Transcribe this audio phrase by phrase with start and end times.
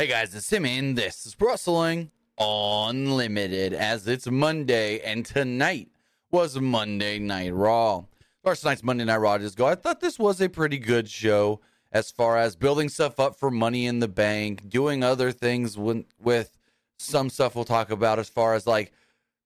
[0.00, 0.94] Hey guys, it's Simon.
[0.94, 5.88] This is Wrestling Unlimited as it's Monday, and tonight
[6.30, 8.04] was Monday Night Raw.
[8.44, 9.66] Last night's Monday Night Raw just go.
[9.66, 13.50] I thought this was a pretty good show as far as building stuff up for
[13.50, 16.56] Money in the Bank, doing other things with, with
[17.00, 18.92] some stuff we'll talk about as far as like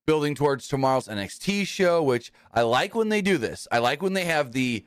[0.05, 3.67] building towards tomorrow's NXT show, which I like when they do this.
[3.71, 4.85] I like when they have the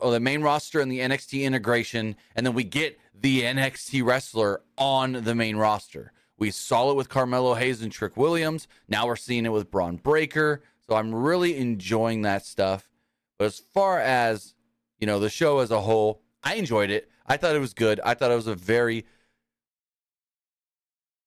[0.00, 5.12] the main roster and the NXT integration, and then we get the NXT wrestler on
[5.12, 6.12] the main roster.
[6.38, 8.66] We saw it with Carmelo Hayes and Trick Williams.
[8.88, 10.62] Now we're seeing it with Bron Breakker.
[10.88, 12.90] So I'm really enjoying that stuff.
[13.38, 14.54] But as far as,
[14.98, 17.08] you know, the show as a whole, I enjoyed it.
[17.26, 18.00] I thought it was good.
[18.04, 19.06] I thought it was a very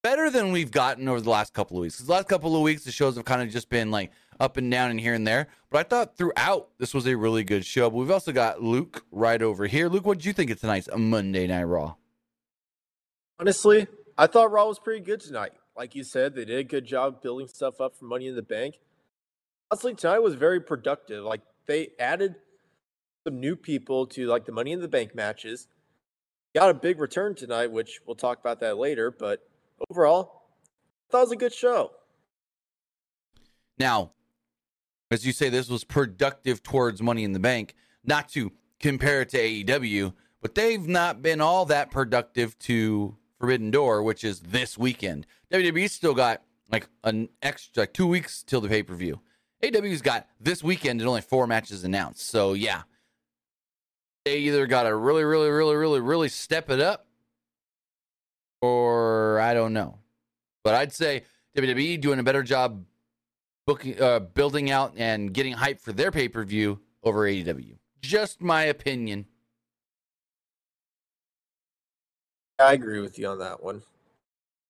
[0.04, 1.98] better than we've gotten over the last couple of weeks.
[1.98, 4.70] The last couple of weeks, the shows have kind of just been like up and
[4.72, 5.48] down and here and there.
[5.70, 7.90] But I thought throughout this was a really good show.
[7.90, 9.90] But we've also got Luke right over here.
[9.90, 11.96] Luke, what did you think of tonight's Monday Night Raw?
[13.40, 15.52] Honestly, I thought Raw was pretty good tonight.
[15.78, 18.42] Like you said, they did a good job building stuff up for Money in the
[18.42, 18.76] Bank.
[19.70, 21.24] Honestly, tonight was very productive.
[21.24, 22.36] Like they added
[23.26, 25.68] some new people to like the Money in the Bank matches.
[26.54, 29.12] Got a big return tonight, which we'll talk about that later.
[29.12, 29.46] But
[29.90, 30.44] overall,
[31.10, 31.92] I thought it was a good show.
[33.78, 34.12] Now,
[35.12, 39.30] as you say, this was productive towards Money in the Bank, not to compare it
[39.30, 44.78] to AEW, but they've not been all that productive to Forbidden Door, which is this
[44.78, 45.26] weekend.
[45.52, 49.22] WWE still got like an extra like two weeks till the pay per view.
[49.64, 52.28] AEW's got this weekend and only four matches announced.
[52.28, 52.84] So yeah,
[54.26, 57.08] they either got to really, really, really, really, really step it up,
[58.62, 60.00] or I don't know.
[60.64, 61.24] But I'd say
[61.56, 62.84] WWE doing a better job
[63.66, 67.76] booking, uh, building out and getting hype for their pay per view over AEW.
[68.02, 69.26] Just my opinion.
[72.60, 73.82] I agree with you on that one.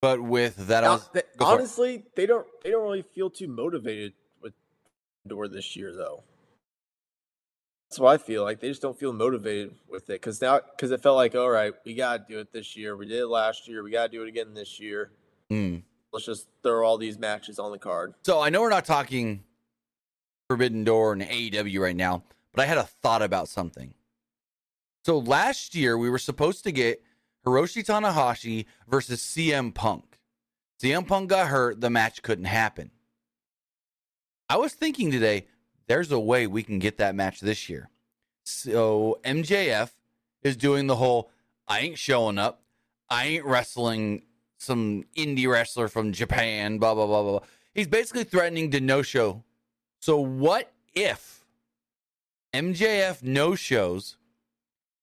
[0.02, 4.14] But with that, now, was, they, honestly, they don't they don't really feel too motivated
[4.42, 4.54] with
[5.28, 6.24] Door this year, though.
[7.90, 8.60] That's what I feel like.
[8.60, 11.74] They just don't feel motivated with it because now because it felt like, all right,
[11.86, 12.96] we gotta do it this year.
[12.96, 13.84] We did it last year.
[13.84, 15.12] We gotta do it again this year.
[15.52, 15.84] Mm.
[16.12, 18.14] Let's just throw all these matches on the card.
[18.26, 19.44] So I know we're not talking
[20.48, 22.24] Forbidden Door and AEW right now,
[22.54, 23.94] but I had a thought about something.
[25.04, 27.04] So last year we were supposed to get
[27.46, 30.20] Hiroshi Tanahashi versus CM Punk.
[30.82, 32.92] CM Punk got hurt, the match couldn't happen.
[34.50, 35.48] I was thinking today,
[35.88, 37.90] there's a way we can get that match this year.
[38.44, 39.92] So MJF
[40.44, 41.32] is doing the whole
[41.68, 42.62] I ain't showing up.
[43.10, 44.24] I ain't wrestling
[44.66, 47.40] some indie wrestler from Japan, blah, blah, blah, blah.
[47.74, 49.44] He's basically threatening to no show.
[50.00, 51.46] So, what if
[52.54, 54.18] MJF no shows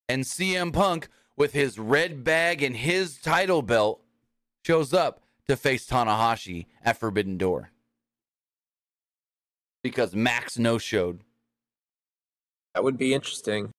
[0.09, 4.01] and CM Punk, with his red bag and his title belt,
[4.65, 7.71] shows up to face Tanahashi at Forbidden Door?
[9.83, 11.21] Because Max no showed.
[12.75, 13.71] That would be interesting.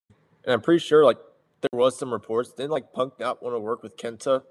[0.43, 1.19] And I'm pretty sure, like,
[1.61, 2.51] there was some reports.
[2.51, 4.43] Didn't, like, Punk not want to work with Kenta?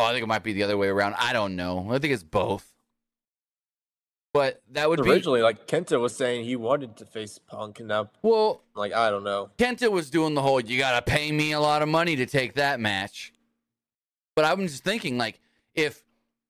[0.00, 1.14] Oh, I think it might be the other way around.
[1.18, 1.88] I don't know.
[1.90, 2.66] I think it's both.
[4.32, 7.88] But that would originally be, like Kenta was saying he wanted to face Punk, and
[7.88, 9.50] now well, like I don't know.
[9.58, 12.54] Kenta was doing the whole "you gotta pay me a lot of money to take
[12.54, 13.34] that match,"
[14.34, 15.38] but I'm just thinking like
[15.74, 16.02] if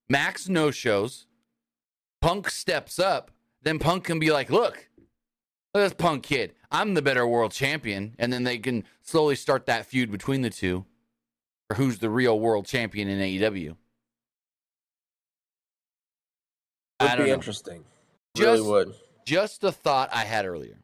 [0.08, 1.26] Max no shows,
[2.20, 4.90] Punk steps up, then Punk can be like, "Look,
[5.74, 6.54] look this Punk kid.
[6.70, 10.50] I'm the better world champion," and then they can slowly start that feud between the
[10.50, 10.84] two
[11.70, 13.76] or who's the real world champion in AEW.
[17.00, 17.26] Would be know.
[17.26, 17.84] interesting.
[18.36, 18.94] Just, really would.
[19.24, 20.82] Just a thought I had earlier.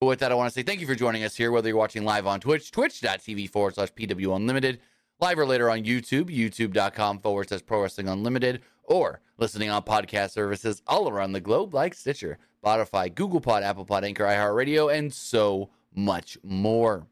[0.00, 1.76] But with that, I want to say thank you for joining us here, whether you're
[1.76, 4.80] watching live on Twitch, twitch.tv forward slash PW Unlimited,
[5.20, 10.30] live or later on YouTube, youtube.com forward slash Pro Wrestling Unlimited, or listening on podcast
[10.30, 15.12] services all around the globe like Stitcher, Spotify, Google Pod, Apple Pod, Anchor, iHeartRadio, and
[15.12, 17.06] so much more.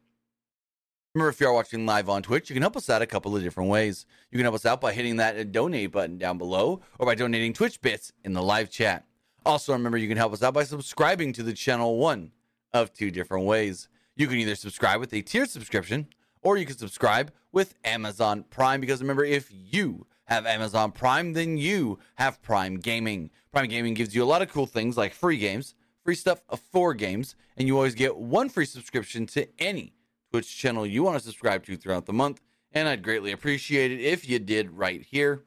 [1.15, 3.35] Remember, if you are watching live on Twitch, you can help us out a couple
[3.35, 4.05] of different ways.
[4.31, 7.15] You can help us out by hitting that uh, donate button down below or by
[7.15, 9.07] donating Twitch bits in the live chat.
[9.47, 12.31] Also, remember, you can help us out by subscribing to the channel one
[12.75, 13.89] of two different ways.
[14.17, 16.09] You can either subscribe with a tiered subscription
[16.43, 21.57] or you can subscribe with Amazon Prime because remember, if you have Amazon Prime, then
[21.57, 23.31] you have Prime Gaming.
[23.51, 25.75] Prime Gaming gives you a lot of cool things like free games,
[26.05, 29.95] free stuff for games, and you always get one free subscription to any
[30.31, 32.41] Twitch channel you want to subscribe to throughout the month.
[32.73, 35.45] And I'd greatly appreciate it if you did right here.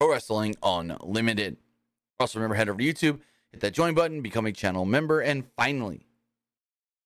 [0.00, 1.58] Pro Wrestling Unlimited.
[2.18, 5.44] Also, remember, head over to YouTube, hit that join button, become a channel member, and
[5.56, 6.06] finally,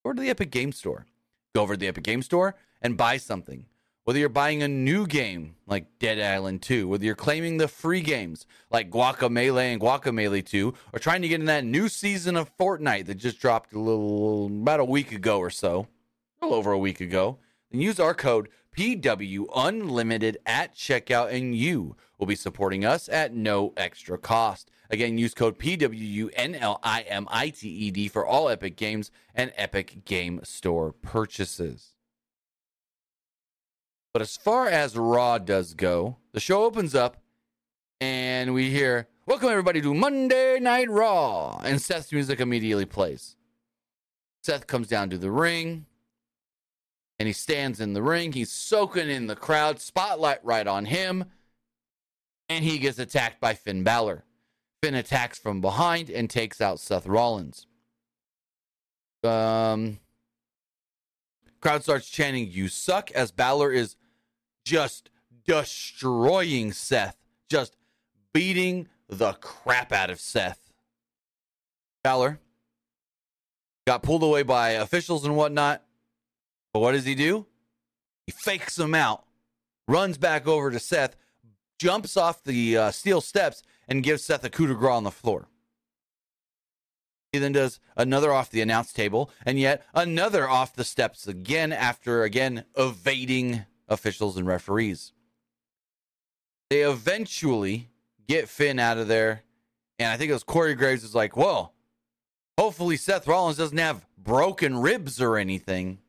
[0.04, 1.06] go to the Epic Game Store.
[1.54, 3.66] Go over to the Epic Game Store and buy something.
[4.06, 8.00] whether you're buying a new game like Dead Island 2, whether you're claiming the free
[8.00, 12.56] games like Guacamelee and Guacamelee 2, or trying to get in that new season of
[12.56, 15.88] Fortnite that just dropped a little about a week ago or so,
[16.40, 17.38] a little over a week ago,
[17.70, 23.34] then use our code PW Unlimited at checkout, and you will be supporting us at
[23.34, 24.70] no extra cost.
[24.90, 31.94] Again, use code PWUNLIMITED for all Epic Games and Epic Game Store purchases.
[34.12, 37.16] But as far as Raw does go, the show opens up
[38.00, 41.60] and we hear, Welcome everybody to Monday Night Raw.
[41.64, 43.34] And Seth's music immediately plays.
[44.44, 45.86] Seth comes down to the ring
[47.18, 48.32] and he stands in the ring.
[48.32, 51.26] He's soaking in the crowd, spotlight right on him.
[52.48, 54.24] And he gets attacked by Finn Balor.
[54.82, 57.66] Finn attacks from behind and takes out Seth Rollins.
[59.24, 59.98] Um,
[61.60, 63.96] crowd starts chanting, You suck, as Balor is
[64.64, 65.10] just
[65.44, 67.16] destroying Seth,
[67.48, 67.76] just
[68.32, 70.72] beating the crap out of Seth.
[72.04, 72.38] Balor
[73.86, 75.82] got pulled away by officials and whatnot.
[76.76, 77.46] But what does he do?
[78.26, 79.24] He fakes him out,
[79.88, 81.16] runs back over to Seth,
[81.78, 85.10] jumps off the uh, steel steps, and gives Seth a coup de grace on the
[85.10, 85.48] floor.
[87.32, 91.72] He then does another off the announce table, and yet another off the steps again
[91.72, 95.14] after again evading officials and referees.
[96.68, 97.88] They eventually
[98.28, 99.44] get Finn out of there,
[99.98, 101.70] and I think it was Corey Graves is like, "Whoa,
[102.58, 106.02] hopefully Seth Rollins doesn't have broken ribs or anything."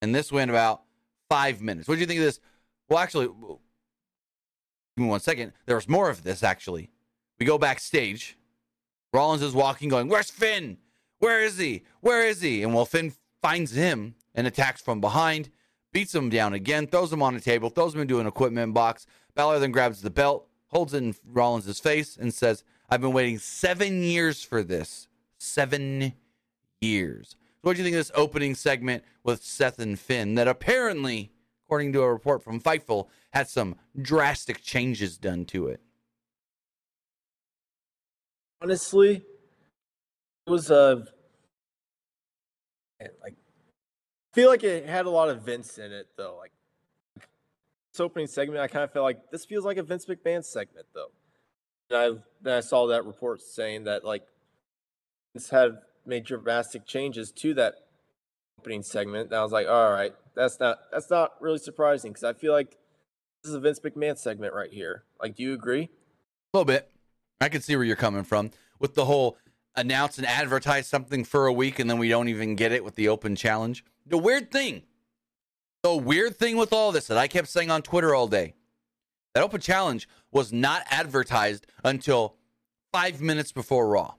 [0.00, 0.82] And this went about
[1.28, 1.88] five minutes.
[1.88, 2.40] What do you think of this?
[2.88, 3.58] Well, actually, give
[4.96, 5.52] me one second.
[5.66, 6.90] There was more of this actually.
[7.38, 8.36] We go backstage.
[9.12, 10.78] Rollins is walking, going, "Where's Finn?
[11.18, 11.84] Where is he?
[12.00, 13.12] Where is he?" And well, Finn
[13.42, 15.50] finds him and attacks from behind
[15.92, 19.06] beats him down again, throws him on a table, throws him into an equipment box.
[19.34, 23.38] Balor then grabs the belt, holds it in Rollins' face, and says, I've been waiting
[23.38, 25.08] seven years for this.
[25.38, 26.14] Seven
[26.80, 27.36] years.
[27.62, 31.32] What do you think of this opening segment with Seth and Finn that apparently,
[31.66, 35.80] according to a report from Fightful, had some drastic changes done to it?
[38.62, 39.24] Honestly,
[40.46, 41.04] it was uh,
[43.00, 43.34] a like
[44.32, 46.36] feel like it had a lot of Vince in it though.
[46.36, 46.52] Like
[47.92, 50.86] this opening segment, I kind of felt like this feels like a Vince McMahon segment
[50.94, 51.10] though.
[51.90, 54.24] And I then I saw that report saying that like
[55.34, 55.78] Vince had
[56.08, 57.74] made drastic changes to that
[58.58, 59.28] opening segment.
[59.30, 62.52] And I was like, all right, that's not that's not really surprising because I feel
[62.52, 62.76] like
[63.42, 65.04] this is a Vince McMahon segment right here.
[65.20, 65.90] Like, do you agree?
[66.52, 66.90] A little bit.
[67.40, 68.50] I can see where you're coming from
[68.80, 69.38] with the whole
[69.76, 72.96] announce and advertise something for a week and then we don't even get it with
[72.96, 73.84] the open challenge.
[74.06, 74.82] The weird thing,
[75.82, 78.54] the weird thing with all this that I kept saying on Twitter all day,
[79.34, 82.34] that open challenge was not advertised until
[82.92, 84.14] five minutes before Raw.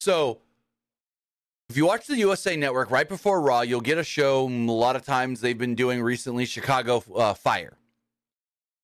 [0.00, 0.40] So
[1.72, 4.46] if you watch the USA Network right before Raw, you'll get a show.
[4.46, 7.78] A lot of times they've been doing recently Chicago uh, Fire.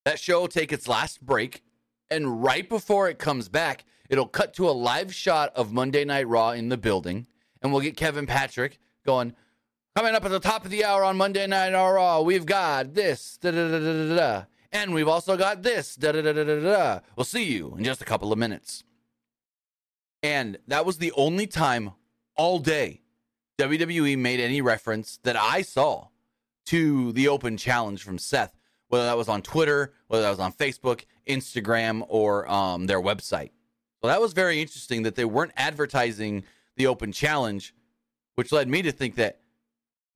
[0.07, 1.63] That show will take its last break,
[2.11, 6.27] and right before it comes back, it'll cut to a live shot of Monday Night
[6.27, 7.27] Raw in the building,
[7.61, 9.35] and we'll get Kevin Patrick going.
[9.95, 13.37] Coming up at the top of the hour on Monday Night Raw, we've got this,
[13.37, 16.61] da da da da da, and we've also got this, da da da da da
[16.61, 17.01] da.
[17.17, 18.83] We'll see you in just a couple of minutes.
[20.23, 21.91] And that was the only time
[22.39, 23.03] all day
[23.59, 26.09] WWE made any reference that I saw
[26.67, 30.53] to the open challenge from Seth, whether that was on Twitter, whether that was on
[30.53, 33.51] Facebook, Instagram, or um, their website.
[34.01, 36.45] So that was very interesting that they weren't advertising
[36.77, 37.75] the open challenge,
[38.37, 39.41] which led me to think that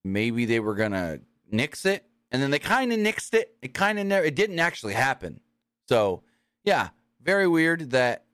[0.05, 1.19] maybe they were gonna
[1.50, 3.57] nix it, and then they kind of nixed it.
[3.61, 4.25] It kind of never.
[4.25, 5.41] It didn't actually happen.
[5.88, 6.23] So
[6.64, 8.25] yeah, very weird that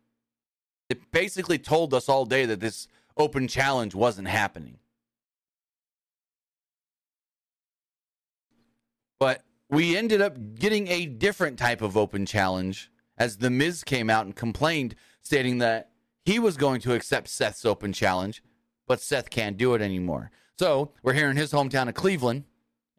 [0.90, 4.78] it basically told us all day that this open challenge wasn't happening.
[9.18, 14.08] But we ended up getting a different type of open challenge as The Miz came
[14.08, 15.90] out and complained, stating that
[16.24, 18.42] he was going to accept Seth's open challenge,
[18.86, 20.30] but Seth can't do it anymore.
[20.58, 22.44] So we're here in his hometown of Cleveland,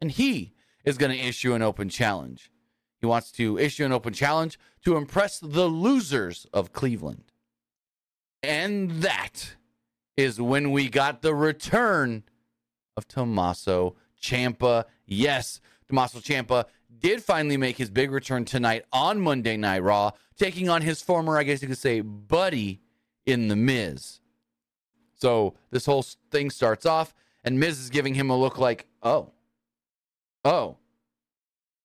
[0.00, 2.50] and he is going to issue an open challenge.
[3.00, 7.32] He wants to issue an open challenge to impress the losers of Cleveland.
[8.42, 9.56] And that
[10.20, 12.22] is when we got the return
[12.96, 14.84] of Tommaso Ciampa.
[15.06, 16.66] Yes, Tommaso Ciampa
[16.98, 21.38] did finally make his big return tonight on Monday Night Raw, taking on his former,
[21.38, 22.82] I guess you could say, buddy
[23.24, 24.20] in The Miz.
[25.14, 29.30] So this whole thing starts off and Miz is giving him a look like, oh,
[30.44, 30.76] oh,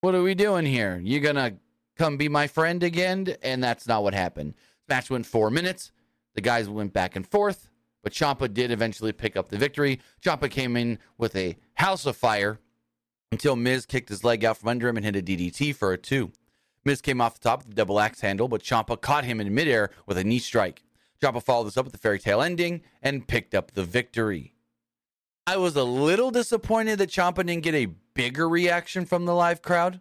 [0.01, 0.99] What are we doing here?
[1.03, 1.53] You gonna
[1.97, 3.35] come be my friend again?
[3.41, 4.53] And that's not what happened.
[4.87, 5.91] Match went four minutes.
[6.35, 7.69] The guys went back and forth,
[8.05, 10.00] but Ciampa did eventually pick up the victory.
[10.24, 12.59] Ciampa came in with a house of fire
[13.31, 15.97] until Miz kicked his leg out from under him and hit a DDT for a
[15.97, 16.31] two.
[16.83, 19.55] Miz came off the top with the double axe handle, but Ciampa caught him in
[19.55, 20.83] midair with a knee strike.
[21.19, 24.53] Ciampa followed this up with the fairy tale ending and picked up the victory.
[25.47, 29.63] I was a little disappointed that Ciampa didn't get a bigger reaction from the live
[29.63, 30.00] crowd,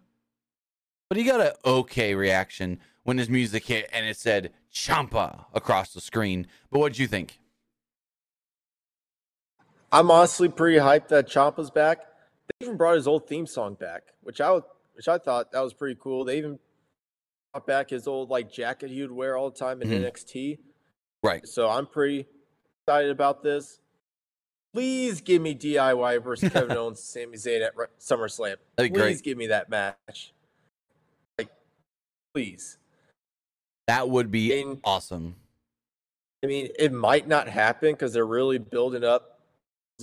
[1.09, 5.91] but he got an okay reaction when his music hit and it said Ciampa across
[5.91, 6.45] the screen.
[6.69, 7.39] But what did you think?
[9.95, 11.99] I'm honestly pretty hyped that Ciampa's back.
[12.59, 14.59] They even brought his old theme song back, which I
[14.93, 16.25] which I thought that was pretty cool.
[16.25, 16.59] They even
[17.53, 20.03] brought back his old like jacket he would wear all the time in Mhm.
[20.03, 20.59] NXT.
[21.23, 21.47] Right.
[21.47, 22.27] So I'm pretty
[22.85, 23.79] excited about this.
[24.73, 28.57] Please give me DIY versus Kevin Owens, and Sami Zayn at SummerSlam.
[28.75, 29.23] That'd be Please great.
[29.23, 30.33] give me that match.
[31.37, 31.49] Like,
[32.33, 32.77] please.
[33.87, 35.37] That would be And- awesome.
[36.43, 39.34] I mean, it might not happen because they're really building up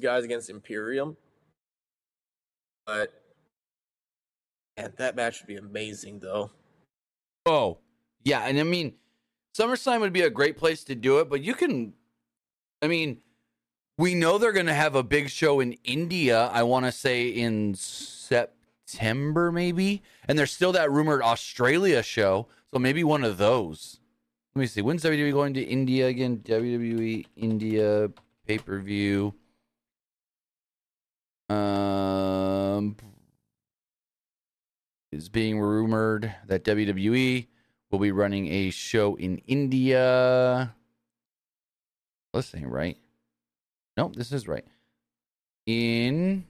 [0.01, 1.17] guys against Imperium.
[2.87, 3.13] But
[4.77, 6.51] man, that match would be amazing, though.
[7.47, 7.79] Oh,
[8.25, 8.45] yeah.
[8.47, 8.95] And I mean,
[9.57, 11.93] SummerSlam would be a great place to do it, but you can,
[12.81, 13.19] I mean,
[13.99, 17.29] we know they're going to have a big show in India, I want to say
[17.29, 20.03] in September, maybe.
[20.27, 22.49] And there's still that rumored Australia show.
[22.73, 24.01] So maybe one of those.
[24.55, 24.83] Let me see.
[24.83, 26.39] When's WWE going to India again?
[26.39, 28.11] WWE India
[28.47, 29.35] pay per view.
[31.53, 32.97] Um,
[35.11, 37.47] is being rumored that WWE
[37.91, 40.75] will be running a show in India.
[42.33, 42.97] This ain't right.
[43.97, 44.65] Nope, this is right.
[45.67, 46.47] In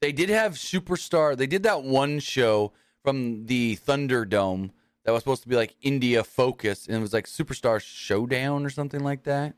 [0.00, 1.36] they did have Superstar.
[1.36, 2.72] They did that one show
[3.04, 4.70] from the Thunderdome
[5.04, 8.70] that was supposed to be like India focused, and it was like Superstar Showdown or
[8.70, 9.54] something like that.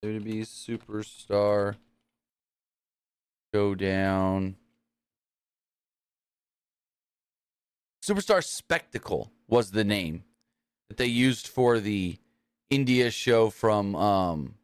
[0.00, 1.76] There to be Superstar
[3.54, 4.56] Showdown.
[8.04, 10.24] Superstar Spectacle was the name
[10.88, 12.18] that they used for the
[12.70, 14.54] India show from um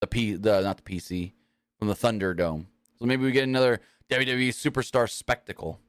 [0.00, 1.32] the P the not the PC
[1.78, 2.66] from the Thunderdome.
[2.98, 5.80] So maybe we get another WWE Superstar Spectacle.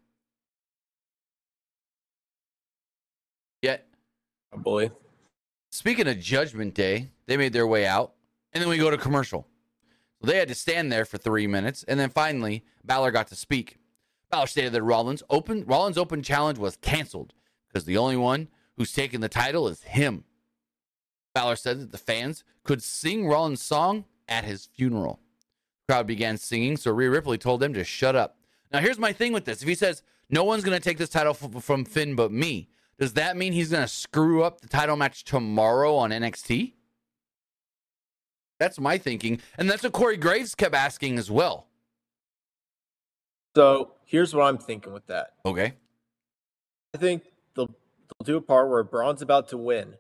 [3.61, 3.87] Yet
[4.55, 4.91] boy.
[5.71, 8.13] Speaking of Judgment Day, they made their way out,
[8.53, 9.45] and then we go to commercial.
[10.25, 13.77] They had to stand there for three minutes, and then finally, Balor got to speak.
[14.31, 17.33] Balor stated that Rollins open Rollins' open challenge was canceled
[17.67, 20.23] because the only one who's taken the title is him.
[21.33, 25.19] Balor said that the fans could sing Rollins' song at his funeral.
[25.87, 28.37] The Crowd began singing, so Rhea Ripley told them to shut up.
[28.71, 31.09] Now, here's my thing with this: if he says no one's going to take this
[31.09, 34.67] title f- from Finn but me, does that mean he's going to screw up the
[34.67, 36.73] title match tomorrow on NXT?
[38.59, 39.41] That's my thinking.
[39.57, 41.67] And that's what Corey Graves kept asking as well.
[43.55, 45.33] So here's what I'm thinking with that.
[45.45, 45.73] Okay.
[46.93, 47.23] I think
[47.55, 49.95] they'll, they'll do a part where Bron's about to win.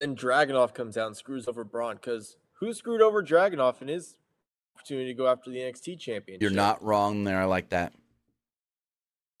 [0.00, 4.16] Then Dragunov comes out and screws over Bron because who screwed over Dragunov in his
[4.76, 6.42] opportunity to go after the NXT championship?
[6.42, 7.40] You're not wrong there.
[7.40, 7.92] I like that.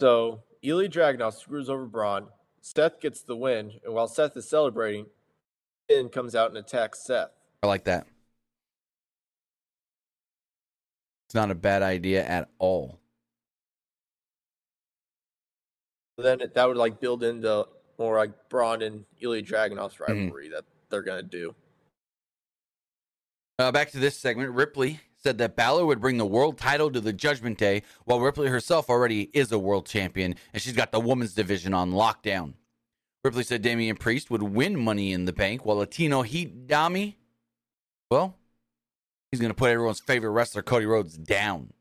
[0.00, 2.28] So Ilya Dragunov screws over Bron.
[2.60, 5.06] Seth gets the win, and while Seth is celebrating,
[5.88, 7.30] Finn comes out and attacks Seth.
[7.62, 8.06] I like that.
[11.28, 12.98] It's not a bad idea at all.
[16.16, 17.66] Then it, that would like build into
[17.98, 20.12] more like Bron and Ilya Dragunov's Mm-hmm.
[20.12, 21.54] rivalry that they're gonna do.
[23.58, 24.52] Uh, back to this segment.
[24.52, 28.48] Ripley said that Balor would bring the world title to the Judgment Day, while Ripley
[28.48, 32.54] herself already is a world champion and she's got the women's division on lockdown.
[33.22, 37.16] Ripley said Damian Priest would win Money in the Bank, while Latino Heat Dami,
[38.10, 38.37] well,
[39.30, 41.72] he's going to put everyone's favorite wrestler, Cody Rhodes, down.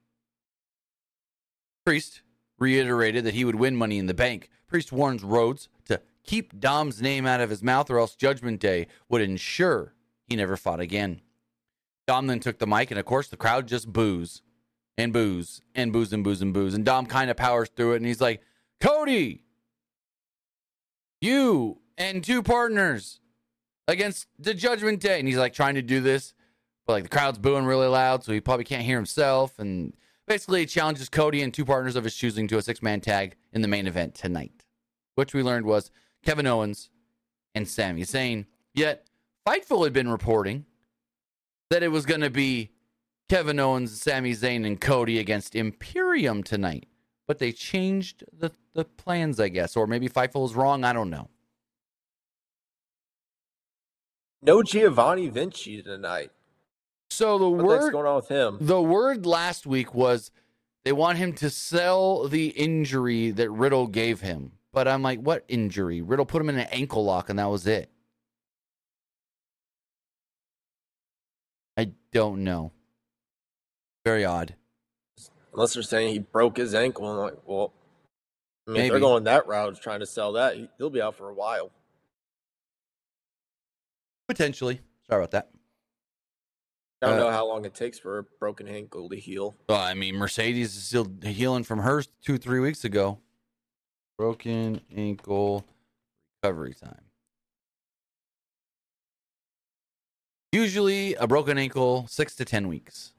[1.85, 2.21] Priest
[2.59, 4.49] reiterated that he would win Money in the Bank.
[4.67, 8.87] Priest warns Rhodes to keep Dom's name out of his mouth, or else Judgment Day
[9.07, 9.93] would ensure
[10.27, 11.21] he never fought again.
[12.07, 14.41] Dom then took the mic, and of course, the crowd just boos
[14.97, 16.73] and boos and boos and boos and boos.
[16.73, 18.41] And Dom kind of powers through it, and he's like,
[18.81, 19.43] Cody,
[21.21, 23.19] you and two partners
[23.87, 25.19] against the Judgment Day.
[25.19, 26.33] And he's like trying to do this,
[26.87, 29.59] but like the crowd's booing really loud, so he probably can't hear himself.
[29.59, 29.93] And
[30.25, 33.61] basically, challenges Cody and two partners of his choosing to a six man tag in
[33.61, 34.63] the main event tonight,
[35.15, 35.91] which we learned was
[36.23, 36.89] Kevin Owens
[37.53, 38.45] and Sami Zayn.
[38.73, 39.05] Yet,
[39.45, 40.65] Fightful had been reporting
[41.69, 42.71] that it was going to be
[43.27, 46.87] Kevin Owens, Sami Zayn, and Cody against Imperium tonight.
[47.27, 49.75] But they changed the, the plans, I guess.
[49.75, 50.85] Or maybe Fightful is wrong.
[50.85, 51.29] I don't know.
[54.41, 56.31] No Giovanni Vinci tonight.
[57.17, 58.59] So the What word going on with him?
[58.61, 60.29] the word last week was
[60.85, 64.51] they want him to sell the injury that Riddle gave him.
[64.71, 66.03] But I'm like, what injury?
[66.03, 67.89] Riddle put him in an ankle lock and that was it.
[71.75, 72.71] I don't know.
[74.05, 74.53] Very odd.
[75.55, 77.09] Unless they're saying he broke his ankle.
[77.09, 77.73] I'm like, well,
[78.67, 81.33] I mean, they're going that route, trying to sell that, he'll be out for a
[81.33, 81.71] while.
[84.27, 84.81] Potentially.
[85.09, 85.56] Sorry about that.
[87.01, 89.55] I don't Uh, know how long it takes for a broken ankle to heal.
[89.69, 93.19] Well, I mean, Mercedes is still healing from hers two, three weeks ago.
[94.17, 95.63] Broken ankle
[96.43, 97.03] recovery time.
[100.51, 103.13] Usually a broken ankle, six to 10 weeks.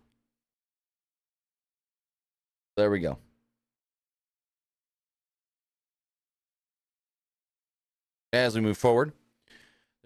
[2.76, 3.18] There we go.
[8.32, 9.12] As we move forward,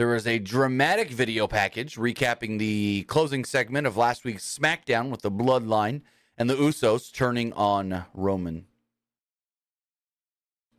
[0.03, 5.23] there was a dramatic video package recapping the closing segment of last week's SmackDown with
[5.23, 6.01] the Bloodline
[6.37, 8.67] and the Usos turning on Roman.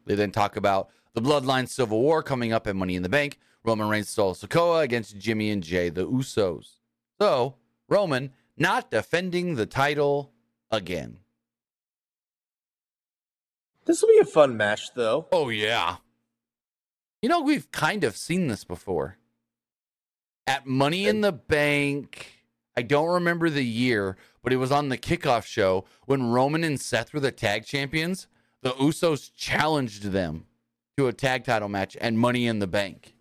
[0.05, 3.39] They then talk about the Bloodline Civil War coming up at Money in the Bank.
[3.63, 6.79] Roman Reigns stole Sikoa against Jimmy and Jey, the Usos.
[7.17, 7.55] So,
[7.87, 10.33] Roman not defending the title
[10.69, 11.19] again.
[13.85, 15.27] This will be a fun match, though.
[15.31, 15.95] Oh, yeah.
[17.23, 19.17] You know, we've kind of seen this before.
[20.45, 22.43] At Money in the Bank,
[22.75, 26.77] I don't remember the year, but it was on the kickoff show when Roman and
[26.77, 28.27] Seth were the tag champions.
[28.61, 30.47] The Usos challenged them
[30.97, 33.15] to a tag title match and Money in the Bank,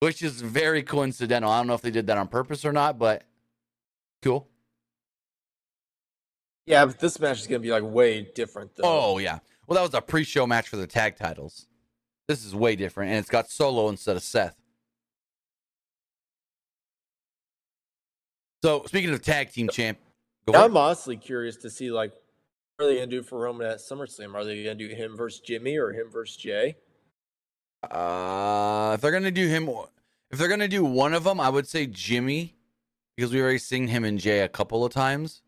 [0.00, 1.52] which is very coincidental.
[1.52, 3.22] I don't know if they did that on purpose or not, but
[4.22, 4.48] cool.
[6.66, 8.82] Yeah, but this match is going to be like way different, though.
[8.82, 9.38] Oh, yeah.
[9.68, 11.68] Well, that was a pre show match for the tag titles.
[12.28, 14.54] This is way different, and it's got Solo instead of Seth.
[18.62, 19.98] So, speaking of tag team champ,
[20.46, 22.12] go I'm honestly curious to see like
[22.76, 24.34] what are they going to do for Roman at SummerSlam?
[24.34, 26.76] Are they going to do him versus Jimmy or him versus Jey?
[27.82, 29.68] Uh, if they're gonna do him,
[30.30, 32.56] if they're gonna do one of them, I would say Jimmy,
[33.16, 35.42] because we've already seen him and Jey a couple of times,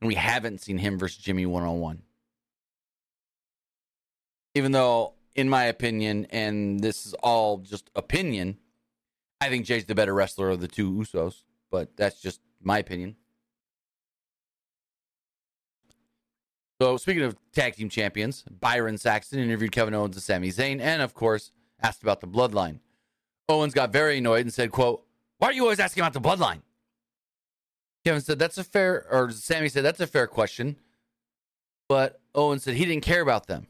[0.00, 2.02] and we haven't seen him versus Jimmy one on one.
[4.54, 8.58] Even though, in my opinion, and this is all just opinion,
[9.40, 13.16] I think Jey's the better wrestler of the two Usos, but that's just my opinion.
[16.80, 21.02] So, speaking of tag team champions, Byron Saxton interviewed Kevin Owens and Sami Zayn, and
[21.02, 22.80] of course, asked about the bloodline.
[23.48, 25.04] Owens got very annoyed and said, quote,
[25.38, 26.62] Why are you always asking about the bloodline?
[28.04, 30.76] Kevin said, That's a fair, or Sami said, That's a fair question.
[31.88, 33.66] But Owens said he didn't care about them.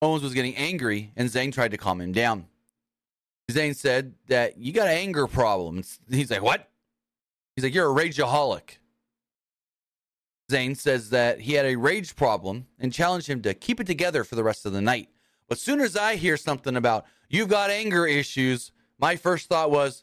[0.00, 2.46] Owens was getting angry, and Zayn tried to calm him down.
[3.50, 5.98] Zayn said that you got an anger problems.
[6.10, 6.68] He's like, What?
[7.56, 8.78] He's like, You're a rageaholic.
[10.50, 14.24] Zayn says that he had a rage problem and challenged him to keep it together
[14.24, 15.08] for the rest of the night.
[15.46, 20.02] But soon as I hear something about you've got anger issues, my first thought was,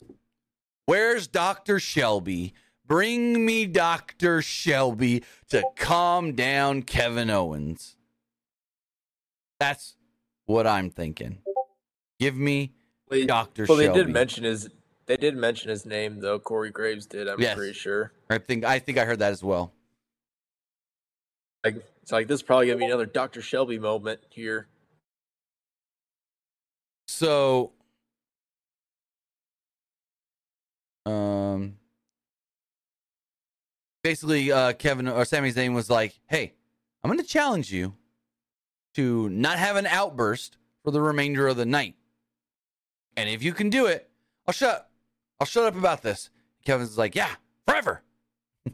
[0.86, 1.80] Where's Dr.
[1.80, 2.54] Shelby?
[2.88, 4.44] Bring me Dr.
[4.44, 7.95] Shelby to calm down Kevin Owens.
[9.66, 9.96] That's
[10.46, 11.40] what I'm thinking.
[12.20, 12.74] Give me
[13.10, 13.66] Well, Dr.
[13.68, 14.00] well, they Shelby.
[14.04, 14.70] did mention his.
[15.08, 16.38] They did mention his name though.
[16.38, 17.28] Corey Graves did.
[17.28, 17.56] I'm Yes.
[17.58, 18.12] pretty sure.
[18.30, 19.74] I think I think I heard that as well.
[21.64, 23.42] Like it's like this is probably gonna be another Dr.
[23.42, 24.68] Shelby moment here.
[27.08, 27.72] So
[31.08, 31.78] um
[34.04, 36.54] basically uh Kevin or Sammy's name was like, "Hey,
[37.04, 37.96] I'm going to challenge you
[38.96, 41.96] to not have an outburst for the remainder of the night.
[43.18, 44.10] And if you can do it,
[44.48, 44.90] I'll shut
[45.40, 46.30] I'll shut up about this."
[46.66, 47.36] Kevin's like, "Yeah,
[47.68, 48.04] forever."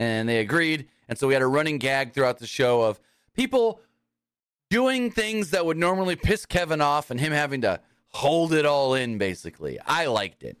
[0.00, 3.00] and they agreed, and so we had a running gag throughout the show of
[3.34, 3.80] people
[4.70, 8.94] doing things that would normally piss Kevin off and him having to hold it all
[8.94, 9.78] in, basically.
[9.84, 10.56] I liked it.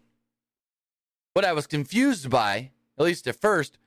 [1.32, 3.78] What I was confused by, at least at first,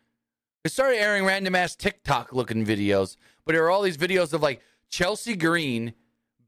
[0.63, 4.41] we started airing random ass TikTok looking videos, but there were all these videos of
[4.41, 4.61] like
[4.95, 5.93] Chelsea Green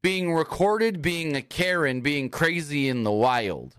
[0.02, 3.76] being recorded being a Karen, being crazy in the wild.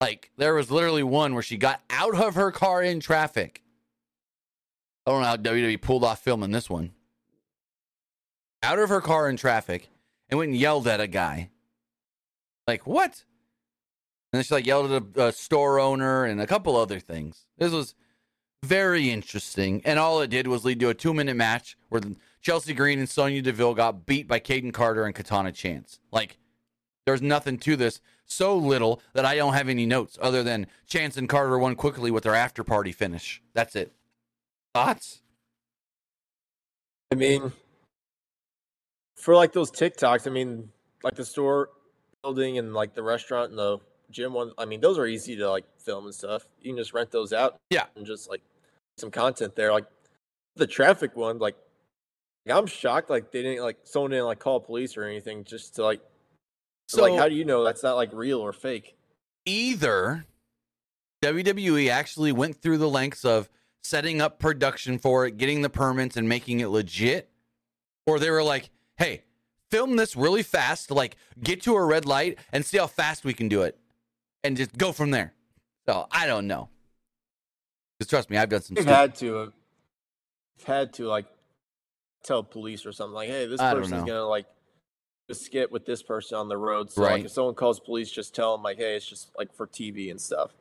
[0.00, 3.60] Like, there was literally one where she got out of her car in traffic.
[5.04, 6.92] I don't know how WWE pulled off filming this one
[8.62, 9.88] out of her car in traffic
[10.28, 11.50] and went and yelled at a guy.
[12.68, 13.24] Like, what?
[14.32, 17.48] And then she like yelled at a, a store owner and a couple other things.
[17.58, 17.96] This was
[18.62, 19.82] very interesting.
[19.84, 22.00] And all it did was lead to a two minute match where
[22.44, 25.98] Chelsea Green and Sonya Deville got beat by Kayden Carter and Katana Chance.
[26.12, 26.36] Like,
[27.06, 28.02] there's nothing to this.
[28.26, 32.10] So little that I don't have any notes other than Chance and Carter won quickly
[32.10, 33.42] with their after party finish.
[33.54, 33.92] That's it.
[34.74, 35.22] Thoughts?
[37.10, 37.52] I mean,
[39.16, 40.68] for like those TikToks, I mean,
[41.02, 41.70] like the store
[42.22, 43.78] building and like the restaurant and the
[44.10, 44.52] gym one.
[44.58, 46.44] I mean, those are easy to like film and stuff.
[46.60, 47.56] You can just rent those out.
[47.70, 47.86] Yeah.
[47.96, 48.42] and just like
[48.98, 49.72] some content there.
[49.72, 49.86] Like
[50.56, 51.56] the traffic one, like
[52.50, 53.10] I'm shocked.
[53.10, 56.00] Like they didn't like someone didn't like call police or anything just to like.
[56.88, 58.96] So like, how do you know that's not like real or fake?
[59.46, 60.24] either
[61.22, 63.48] WWE actually went through the lengths of
[63.82, 67.30] setting up production for it, getting the permits, and making it legit,
[68.06, 69.22] or they were like, hey,
[69.70, 73.34] film this really fast, like get to a red light and see how fast we
[73.34, 73.78] can do it,
[74.42, 75.32] and just go from there.
[75.86, 76.68] So I don't know.
[77.98, 79.52] Because trust me, I've done some They've had to have
[80.64, 81.26] had to like
[82.24, 84.06] tell police or something like, hey, this I don't person's know.
[84.06, 84.46] gonna like
[85.28, 86.90] a skit with this person on the road.
[86.90, 89.66] So like if someone calls police, just tell them like, hey, it's just like for
[89.66, 90.52] TV and stuff.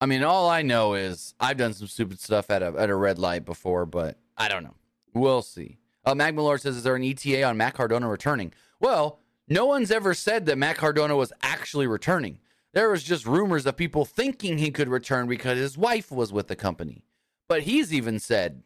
[0.00, 2.94] I mean, all I know is I've done some stupid stuff at a at a
[2.94, 4.74] red light before, but I don't know.
[5.14, 5.78] We'll see.
[6.04, 9.90] Uh, Mag Malort says, "Is there an ETA on Matt Cardona returning?" Well, no one's
[9.90, 12.38] ever said that Matt Cardona was actually returning.
[12.74, 16.48] There was just rumors of people thinking he could return because his wife was with
[16.48, 17.04] the company.
[17.48, 18.62] But he's even said,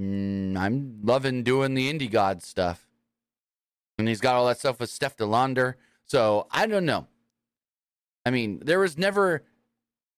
[0.00, 2.86] mm, "I'm loving doing the indie god stuff,"
[3.98, 5.76] and he's got all that stuff with Steph De Lander.
[6.06, 7.06] So I don't know.
[8.24, 9.44] I mean, there was never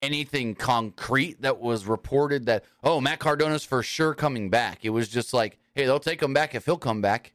[0.02, 4.84] anything concrete that was reported that oh Matt Cardona's for sure coming back.
[4.84, 7.32] It was just like, hey, they'll take him back if he'll come back.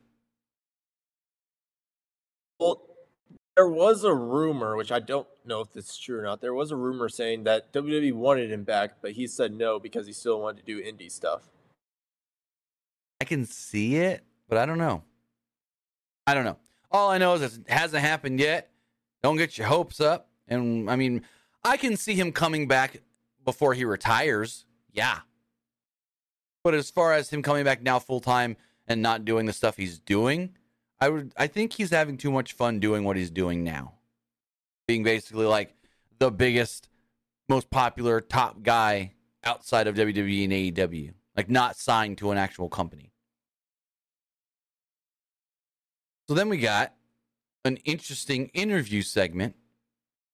[2.60, 2.82] Well,
[3.56, 6.42] there was a rumor, which I don't know if is true or not.
[6.42, 10.08] There was a rumor saying that WWE wanted him back, but he said no because
[10.08, 11.44] he still wanted to do indie stuff.
[13.22, 15.04] I can see it, but I don't know.
[16.28, 16.58] I don't know.
[16.92, 18.72] All I know is it hasn't happened yet.
[19.24, 20.30] Don't get your hopes up.
[20.48, 21.24] And I mean,
[21.64, 23.02] I can see him coming back
[23.44, 24.66] before he retires.
[24.92, 25.20] Yeah.
[26.64, 29.78] But as far as him coming back now full time and not doing the stuff
[29.78, 30.56] he's doing,
[31.00, 33.94] I would I think he's having too much fun doing what he's doing now.
[34.88, 35.76] Being basically like
[36.20, 36.90] the biggest,
[37.50, 41.14] most popular top guy outside of WWE and AEW.
[41.36, 43.12] Like not signed to an actual company.
[46.28, 46.94] So then we got
[47.66, 49.56] an interesting interview segment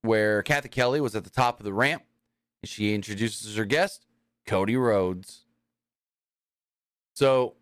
[0.03, 2.03] where Cathy Kelley was at the top of the ramp
[2.61, 4.05] and she introduces her guest,
[4.45, 5.45] Cody Rhodes.
[7.13, 7.55] So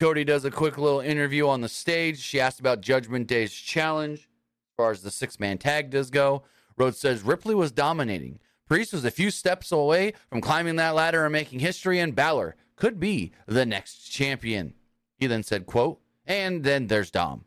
[0.00, 2.20] Cody does a quick little interview on the stage.
[2.20, 6.44] She asked about Judgment Day's challenge as far as the six man tag does go.
[6.76, 8.40] Rhodes says Ripley was dominating.
[8.68, 12.56] Priest was a few steps away from climbing that ladder and making history, and Balor
[12.76, 14.74] could be the next champion.
[15.18, 17.44] He then said, quote, and then there's Dom.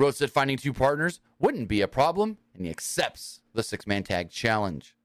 [0.00, 4.02] Rhodes said finding two partners wouldn't be a problem, and he accepts the six man
[4.02, 4.96] tag challenge.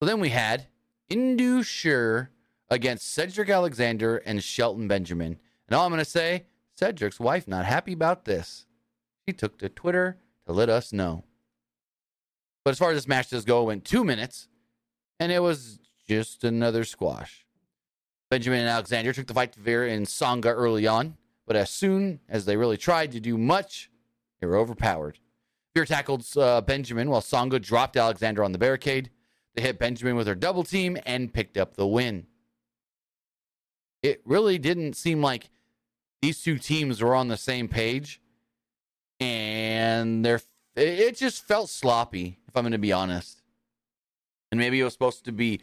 [0.00, 0.66] So then we had
[1.08, 2.30] Indus Sher
[2.68, 5.38] against Cedric Alexander and Shelton Benjamin.
[5.68, 8.66] And all I'm going to say, Cedric's wife not happy about this.
[9.26, 11.24] She took to Twitter to let us know.
[12.66, 14.48] But as far as this match does go, went two minutes,
[15.20, 17.46] and it was just another squash.
[18.28, 22.18] Benjamin and Alexander took the fight to Vera and Sanga early on, but as soon
[22.28, 23.88] as they really tried to do much,
[24.40, 25.20] they were overpowered.
[25.76, 29.10] Vera tackled uh, Benjamin while Sanga dropped Alexander on the barricade.
[29.54, 32.26] They hit Benjamin with her double team and picked up the win.
[34.02, 35.50] It really didn't seem like
[36.20, 38.20] these two teams were on the same page,
[39.20, 40.40] and they're
[40.76, 43.42] it just felt sloppy, I'm going to be honest.
[44.50, 45.60] And maybe it was supposed to be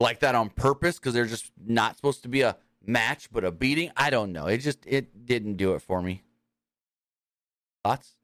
[0.00, 3.52] like that on purpose because they're just not supposed to be a match, but a
[3.52, 3.90] beating.
[3.96, 4.46] I don't know.
[4.46, 6.22] It just it didn't do it for me.
[7.84, 8.14] Thoughts?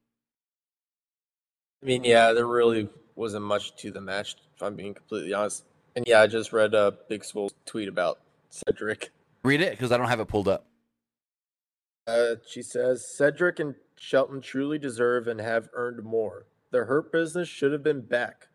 [1.82, 5.64] I mean, yeah, there really wasn't much to the match, if I'm being completely honest.
[5.96, 8.18] And yeah, I just read a Big Swole's tweet about
[8.50, 9.10] Cedric.
[9.42, 10.66] Read it because I don't have it pulled up.
[12.06, 16.46] Uh, she says Cedric and Shelton truly deserve and have earned more.
[16.72, 18.48] Their hurt business should have been back.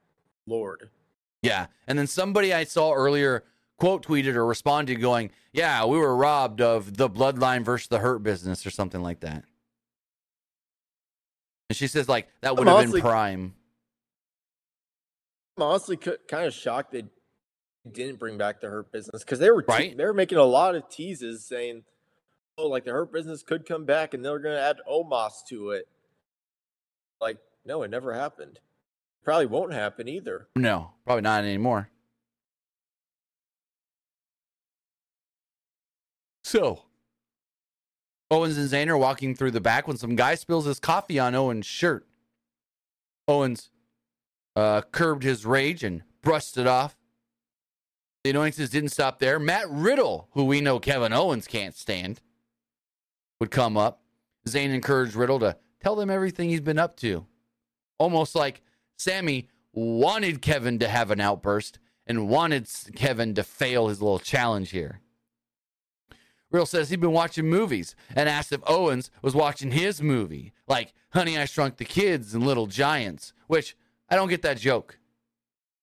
[0.47, 0.89] Lord.
[1.41, 1.67] Yeah.
[1.87, 3.43] And then somebody I saw earlier
[3.77, 8.19] quote tweeted or responded going, Yeah, we were robbed of the bloodline versus the hurt
[8.23, 9.43] business or something like that.
[11.69, 13.55] And she says, like, that would I'm have honestly- been prime.
[15.57, 17.05] I'm honestly kind of shocked they
[17.89, 19.97] didn't bring back the hurt business because they were te- Right.
[19.97, 21.85] they were making a lot of teases saying,
[22.57, 25.71] "Oh, like the hurt business could come back and they're going to add Omos to
[25.71, 25.87] it."
[27.21, 28.59] Like, no, it never happened.
[29.23, 30.47] Probably won't happen either.
[30.55, 31.89] No, probably not anymore.
[36.43, 36.83] So,
[38.29, 41.33] Owens and Zayn are walking through the back when some guy spills his coffee on
[41.33, 42.07] Owens' shirt.
[43.27, 43.71] Owens
[44.55, 46.95] uh, curbed his rage and brushed it off.
[48.23, 49.39] The annoyances didn't stop there.
[49.39, 52.21] Matt Riddle, who we know Kevin Owens can't stand,
[53.39, 54.01] would come up.
[54.47, 57.25] Zayn encouraged Riddle to tell them everything he's been up to.
[57.97, 58.61] Almost like
[58.97, 64.71] Sami wanted Kevin to have an outburst and wanted Kevin to fail his little challenge
[64.71, 65.01] here.
[66.51, 70.93] Real says he'd been watching movies and asked if Owens was watching his movie, like
[71.09, 73.75] Honey, I Shrunk the Kids and Little Giants, which
[74.09, 74.99] I don't get that joke.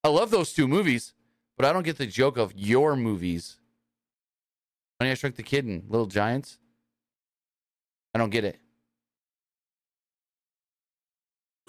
[0.05, 1.15] I love those two movies,
[1.57, 3.59] but I don't get the joke of your movies.
[5.01, 6.59] Honey, I Shrunk the Kid and Little Giants.
[8.15, 8.59] I don't get it.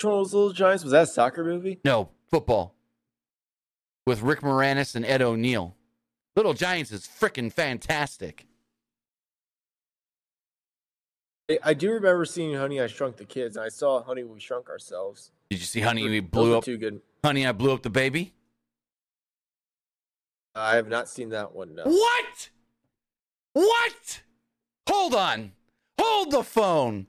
[0.04, 0.84] Was Little Giants?
[0.84, 1.80] Was that a soccer movie?
[1.86, 2.76] No, football.
[4.06, 5.76] With Rick Moranis and Ed O'Neill.
[6.36, 8.46] Little Giants is freaking fantastic.
[11.50, 14.40] I- I do remember seeing Honey, I Shrunk the Kids, and I saw Honey, We
[14.40, 15.32] Shrunk Ourselves.
[15.50, 17.02] Did you see Honey, we blew up Too good.
[17.24, 18.34] Honey, I blew up the baby?
[20.56, 21.76] I have not seen that one.
[21.76, 21.84] No.
[21.84, 22.50] What?
[23.54, 24.22] What?
[24.90, 25.54] Hold on.
[26.00, 27.08] Hold the phone.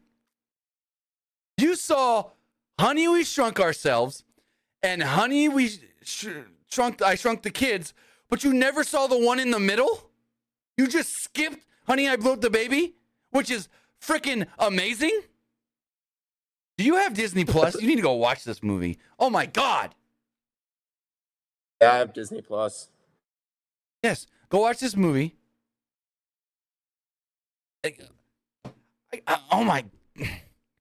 [1.58, 2.30] You saw
[2.78, 4.24] Honey, we shrunk ourselves
[4.82, 5.68] and Honey, we
[6.02, 6.26] sh-
[6.70, 7.94] shrunk I shrunk the kids,
[8.28, 10.10] but you never saw the one in the middle?
[10.76, 12.94] You just skipped Honey, I blew up the baby,
[13.30, 13.68] which is
[14.02, 15.20] freaking amazing?
[16.78, 17.80] Do you have Disney Plus?
[17.80, 18.98] You need to go watch this movie.
[19.18, 19.94] Oh my god.
[21.80, 22.88] Yeah, I have Disney Plus.
[24.02, 25.36] Yes, go watch this movie.
[27.84, 27.94] I-
[29.12, 29.84] I- I- oh my,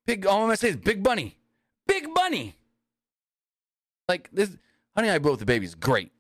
[0.08, 0.26] big!
[0.26, 1.38] All I'm gonna say is Big Bunny,
[1.88, 2.56] Big Bunny.
[4.08, 4.58] Like this,
[4.96, 6.12] Honey, I Blew Up the Baby is great.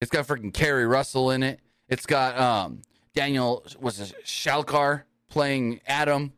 [0.00, 1.60] It's got freaking Keri Russell in it.
[1.88, 2.82] It's got um
[3.14, 6.32] Daniel was it Shalikar playing Adam,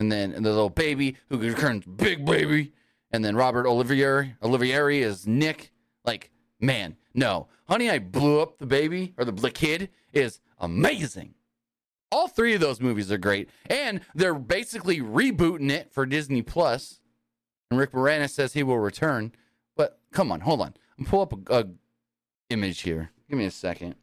[0.00, 2.72] and then the little baby who turns big baby,
[3.10, 5.70] and then Robert Olivier Olivieri is Nick.
[6.04, 11.34] Like man, no, Honey, I Blew Up the Baby or the, the kid is amazing.
[12.10, 17.00] All three of those movies are great, and they're basically rebooting it for Disney Plus.
[17.70, 19.32] And Rick Moranis says he will return.
[19.76, 20.74] But come on, hold on.
[20.98, 21.66] I'm pull up a, a
[22.50, 23.10] image here.
[23.28, 23.96] Give me a second.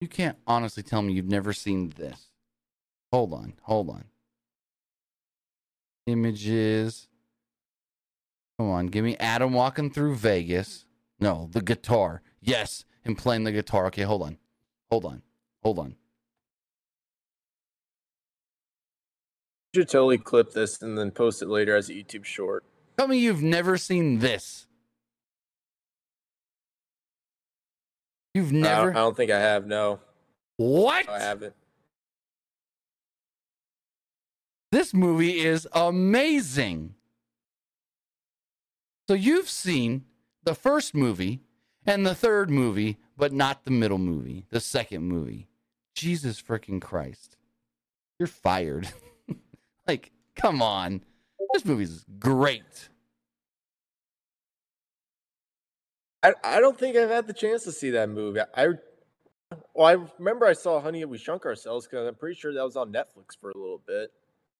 [0.00, 2.28] You can't honestly tell me you've never seen this.
[3.12, 4.04] Hold on, hold on.
[6.06, 7.08] Images.
[8.58, 10.86] Come on, give me Adam walking through Vegas.
[11.18, 12.22] No, the guitar.
[12.40, 13.86] Yes, him playing the guitar.
[13.86, 14.38] Okay, hold on.
[14.90, 15.22] Hold on.
[15.62, 15.96] Hold on.
[19.74, 22.64] Should totally clip this and then post it later as a YouTube short.
[22.98, 24.66] Tell me you've never seen this.
[28.34, 28.90] You've I don't- never.
[28.90, 29.66] I don't think I have.
[29.66, 30.00] No,
[30.56, 31.08] what?
[31.08, 31.54] I haven't.
[34.72, 36.94] This movie is amazing.
[39.08, 40.04] So you've seen
[40.44, 41.40] the first movie
[41.84, 45.48] and the third movie, but not the middle movie, the second movie.
[45.96, 47.36] Jesus freaking Christ.
[48.18, 48.88] You're fired.
[49.90, 51.02] like, come on.
[51.52, 52.88] This movie's great.
[56.22, 58.40] I, I don't think I've had the chance to see that movie.
[58.54, 58.68] I
[59.74, 62.76] Well, I remember I saw Honey We Shrunk Ourselves because I'm pretty sure that was
[62.76, 64.12] on Netflix for a little bit.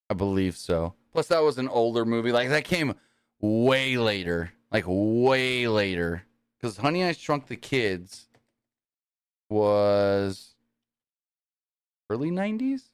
[0.08, 0.94] I believe so.
[1.12, 2.32] Plus, that was an older movie.
[2.32, 2.94] Like that came
[3.40, 6.24] way later, like way later.
[6.58, 8.26] Because Honey I Shrunk the Kids
[9.48, 10.54] was
[12.08, 12.88] early '90s.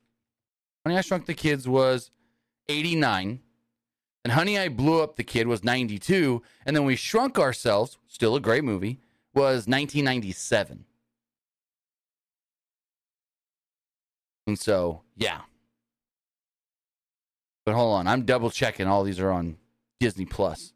[0.84, 2.10] Honey I Shrunk the Kids was
[2.68, 3.40] '89,
[4.24, 8.36] and Honey I Blew Up the Kid was '92, and then We Shrunk Ourselves, still
[8.36, 9.00] a great movie,
[9.34, 10.84] was 1997.
[14.46, 15.42] And so, yeah.
[17.64, 18.86] But hold on, I'm double checking.
[18.86, 19.58] All these are on
[19.98, 20.72] Disney Plus.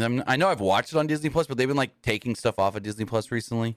[0.00, 2.58] I'm- I know I've watched it on Disney Plus, but they've been like taking stuff
[2.58, 3.76] off of Disney Plus recently.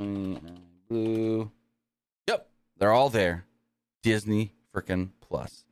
[0.00, 1.50] Mm, Blue.
[2.78, 3.44] They're all there.
[4.02, 5.64] Disney freaking Plus.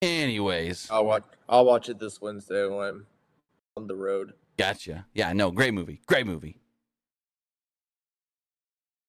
[0.00, 1.24] Anyways, I'll watch.
[1.48, 3.06] I'll watch it this Wednesday when I'm
[3.76, 4.34] on the road.
[4.56, 5.06] gotcha.
[5.14, 6.00] Yeah, no, great movie.
[6.06, 6.60] Great movie.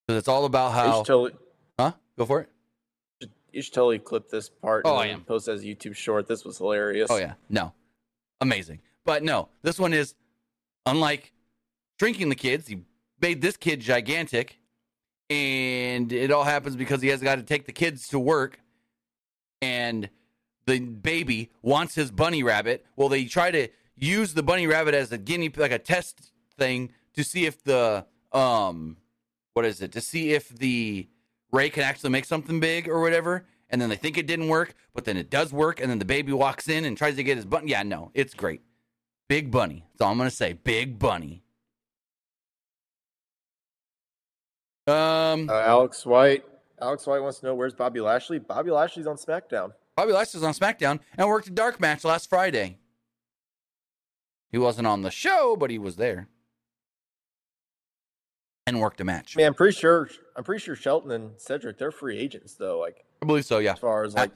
[0.06, 0.98] Because it's all about You how.
[0.98, 1.32] should totally,
[1.78, 1.92] Huh?
[2.18, 3.30] Go for it.
[3.52, 4.82] you should totally clip this part.
[4.84, 5.20] Oh, and I am.
[5.22, 6.26] Post as a YouTube short.
[6.26, 7.08] This was hilarious.
[7.10, 7.72] Oh yeah, no,
[8.40, 8.80] amazing.
[9.04, 10.14] But no, this one is
[10.86, 11.32] unlike
[12.00, 12.66] drinking the kids.
[12.66, 12.82] He
[13.20, 14.58] made this kid gigantic,
[15.30, 18.60] and it all happens because he has got to take the kids to work,
[19.62, 20.10] and
[20.66, 22.84] the baby wants his bunny rabbit.
[22.96, 26.92] Well, they try to use the bunny rabbit as a guinea, like a test thing,
[27.14, 28.96] to see if the um,
[29.54, 29.92] what is it?
[29.92, 31.08] To see if the
[31.52, 33.46] Ray can actually make something big or whatever.
[33.72, 35.80] And then they think it didn't work, but then it does work.
[35.80, 37.70] And then the baby walks in and tries to get his bunny.
[37.70, 38.62] Yeah, no, it's great.
[39.28, 39.84] Big bunny.
[39.92, 40.54] That's all I'm gonna say.
[40.54, 41.44] Big bunny.
[44.86, 46.44] Um, Uh, Alex White.
[46.80, 48.38] Alex White wants to know where's Bobby Lashley.
[48.38, 49.72] Bobby Lashley's on SmackDown.
[49.96, 52.78] Bobby Lashley's on SmackDown and worked a dark match last Friday.
[54.50, 56.28] He wasn't on the show, but he was there
[58.66, 59.36] and worked a match.
[59.36, 60.08] Man, I'm pretty sure.
[60.36, 62.78] I'm pretty sure Shelton and Cedric they're free agents though.
[62.80, 63.58] Like I believe so.
[63.58, 64.32] Yeah, as far as I- like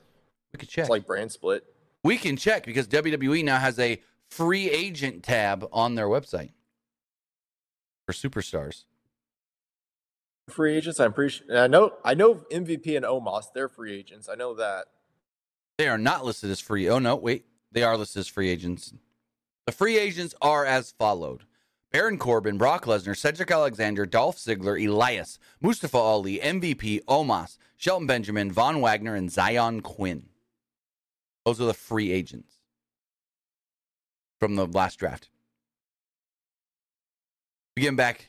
[0.53, 0.83] we could check.
[0.83, 1.65] it's like brand split.
[2.05, 6.53] we can check because WWE now has a free agent tab on their website
[8.07, 8.85] for superstars.
[10.49, 11.01] Free agents.
[11.01, 11.59] I'm pretty sure.
[11.59, 11.95] I know.
[12.05, 13.45] I know MVP and Omos.
[13.55, 14.29] They're free agents.
[14.29, 14.87] I know that.
[15.79, 16.89] They are not listed as free.
[16.89, 18.93] Oh no, wait, they are listed as free agents.
[19.67, 21.45] The free agents are as followed:
[21.91, 28.53] Baron Corbin, Brock Lesnar, Cedric Alexander, Dolph Ziggler, Elias, Mustafa Ali, MVP, Omos, Shelton Benjamin,
[28.53, 30.27] Von Wagner, and Xyon Quinn.
[31.45, 32.55] Those are the free agents
[34.39, 35.29] from the last draft.
[37.77, 38.29] We back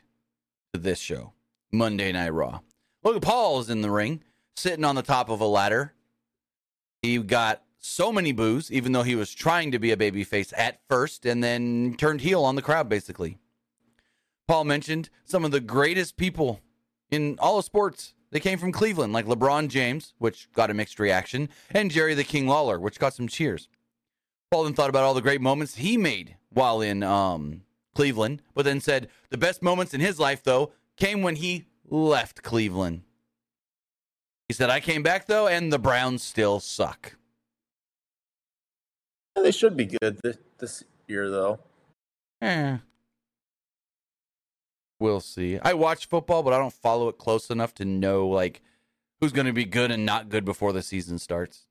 [0.73, 1.33] to this show,
[1.75, 2.61] Monday Night Raw.
[3.03, 4.23] Logan Paul is in the ring,
[4.55, 5.93] sitting on the top of a ladder.
[7.01, 10.79] He got so many boos, even though he was trying to be a babyface at
[10.89, 13.37] first, and then turned heel on the crowd, basically.
[14.47, 16.61] Paul mentioned some of the greatest people
[17.11, 18.13] in all of sports.
[18.31, 22.23] They came from Cleveland, like LeBron James, which got a mixed reaction, and Jerry the
[22.23, 23.69] King Lawler, which got some cheers.
[24.51, 27.61] Paul then thought about all the great moments he made while in um,
[27.93, 32.41] Cleveland, but then said the best moments in his life, though, came when he left
[32.43, 33.01] Cleveland.
[34.47, 37.15] He said, I came back, though, and the Browns still suck.
[39.35, 41.59] Yeah, they should be good this, this year though.
[42.41, 42.77] Eh.
[44.99, 45.59] We'll see.
[45.59, 48.61] I watch football, but I don't follow it close enough to know like
[49.19, 51.65] who's going to be good and not good before the season starts.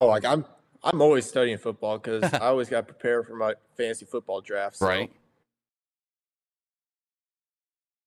[0.00, 0.44] Oh, like I'm.
[0.84, 4.76] I'm always studying football because I always got prepared for my fantasy football draft.
[4.76, 5.10] so- Right.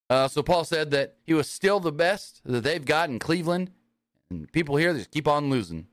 [0.09, 3.71] Uh, so Paul said that he was still the best that they've got in Cleveland,
[4.29, 5.87] and people here just keep on losing.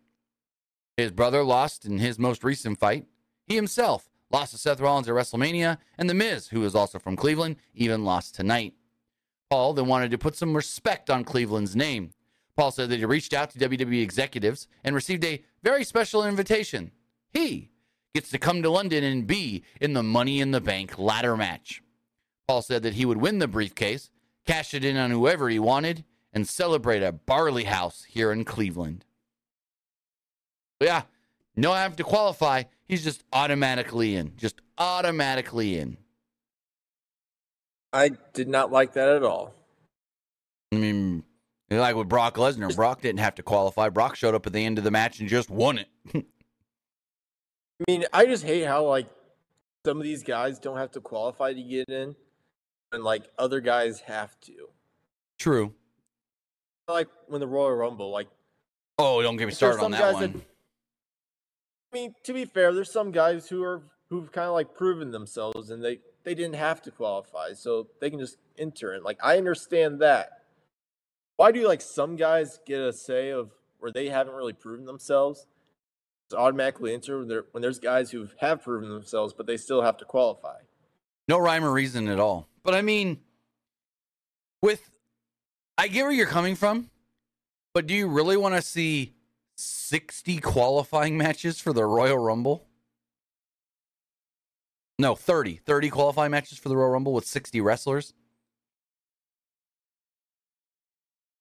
[0.97, 3.07] His brother lost in his most recent fight.
[3.47, 7.17] He himself lost to Seth Rollins at WrestleMania, and The Miz, who is also from
[7.17, 8.75] Cleveland, even lost tonight.
[9.51, 12.11] Paul then wanted to put some respect on Cleveland's name.
[12.57, 16.91] Paul said that he reached out to WWE executives and received a very special invitation.
[17.33, 17.71] He
[18.15, 21.83] gets to come to London and be in the Money in the Bank ladder match.
[22.49, 24.11] Paul said that he would win the briefcase,
[24.47, 29.05] cash it in on whoever he wanted, and celebrate at Barley House here in Cleveland.
[30.79, 31.03] But yeah,
[31.57, 32.65] no I have to qualify.
[32.87, 34.33] He's just automatically in.
[34.37, 35.97] Just automatically in.
[37.93, 39.55] I did not like that at all.
[40.73, 41.25] I mean,
[41.71, 43.89] like with Brock Lesnar, Brock didn't have to qualify.
[43.89, 45.89] Brock showed up at the end of the match and just won it.
[46.15, 49.09] I mean, I just hate how like
[49.85, 52.15] some of these guys don't have to qualify to get in,
[52.93, 54.69] and like other guys have to.
[55.39, 55.73] True.
[56.89, 58.29] Like when the Royal Rumble, like
[58.99, 60.33] Oh, don't get me started on that one.
[60.33, 60.41] that-
[61.93, 65.11] I mean, to be fair, there's some guys who are who've kind of like proven
[65.11, 69.03] themselves and they they didn't have to qualify, so they can just enter in.
[69.03, 70.43] Like I understand that.
[71.37, 75.47] Why do like some guys get a say of where they haven't really proven themselves?
[76.31, 79.97] Just automatically enter when, when there's guys who have proven themselves, but they still have
[79.99, 80.59] to qualify.
[81.29, 82.49] No rhyme or reason at all.
[82.67, 83.21] But I mean,
[84.61, 84.91] with
[85.79, 86.91] I get where you're coming from,
[87.73, 89.15] but do you really want to see
[89.57, 92.67] 60 qualifying matches for the Royal Rumble?
[94.99, 95.61] No, 30.
[95.65, 98.15] 30 qualifying matches for the Royal Rumble with 60 wrestlers.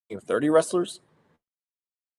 [0.09, 0.99] You know, 30 wrestlers?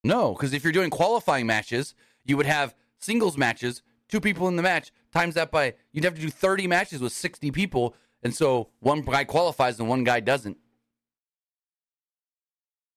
[0.03, 1.95] No, because if you're doing qualifying matches,
[2.25, 6.15] you would have singles matches, two people in the match, times that by, you'd have
[6.15, 7.95] to do 30 matches with 60 people.
[8.27, 10.57] And so one guy qualifies and one guy doesn't.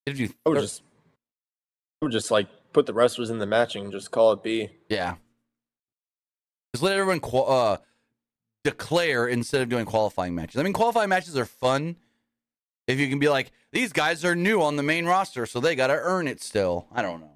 [0.05, 0.83] If you, I would just,
[2.03, 4.71] I would just like put the wrestlers in the matching and just call it B.
[4.89, 5.15] Yeah.
[6.75, 7.77] Just let everyone uh,
[8.65, 10.57] declare instead of doing qualifying matches.
[10.57, 11.95] I mean, qualifying matches are fun
[12.89, 15.77] if you can be like, these guys are new on the main roster, so they
[15.77, 16.89] got to earn it still.
[16.93, 17.31] I don't know.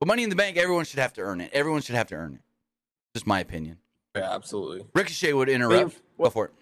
[0.00, 1.48] But Money in the Bank, everyone should have to earn it.
[1.54, 2.40] Everyone should have to earn it.
[3.14, 3.78] Just my opinion.
[4.14, 4.84] Yeah, absolutely.
[4.94, 5.80] Ricochet would interrupt.
[5.80, 6.52] I mean, what, Go for it.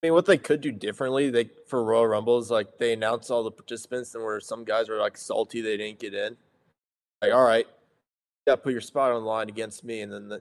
[0.00, 3.42] I mean, what they could do differently, they for Royal Rumbles, like they announce all
[3.42, 6.36] the participants, and where some guys were like salty they didn't get in.
[7.20, 10.12] Like, all right, you got to put your spot on the line against me, and
[10.12, 10.40] then the,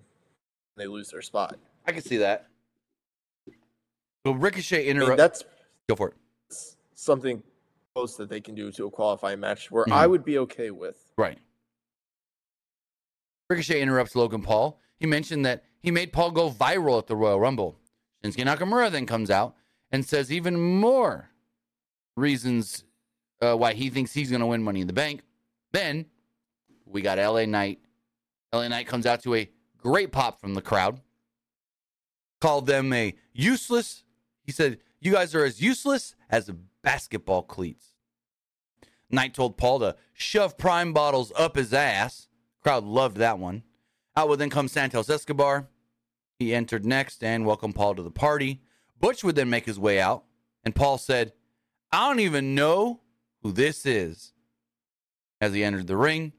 [0.76, 1.58] they lose their spot.
[1.88, 2.48] I can see that.
[4.28, 5.08] So Ricochet interrupt.
[5.08, 5.44] I mean, that's
[5.90, 6.16] go for it.
[6.94, 7.42] Something
[7.96, 9.94] close that they can do to a qualifying match where mm-hmm.
[9.94, 10.98] I would be okay with.
[11.18, 11.40] Right.
[13.50, 14.80] Ricochet interrupts Logan Paul.
[15.00, 17.80] He mentioned that he made Paul go viral at the Royal Rumble.
[18.24, 19.56] Shinsuke Nakamura then comes out
[19.92, 21.30] and says even more
[22.16, 22.84] reasons
[23.42, 25.22] uh, why he thinks he's going to win Money in the Bank.
[25.72, 26.06] Then
[26.86, 27.80] we got LA Knight.
[28.54, 31.02] LA Knight comes out to a great pop from the crowd.
[32.42, 34.04] Called them a useless.
[34.44, 36.52] He said, You guys are as useless as
[36.84, 37.94] basketball cleats.
[39.10, 42.28] Knight told Paul to shove prime bottles up his ass.
[42.62, 43.64] Crowd loved that one.
[44.16, 45.68] Out would then come Santos Escobar.
[46.40, 48.62] He entered next and welcomed Paul to the party.
[49.00, 50.24] Butch would then make his way out,
[50.64, 51.34] and Paul said,
[51.92, 53.02] I don't even know
[53.42, 54.34] who this is.
[55.40, 56.34] As he entered the ring,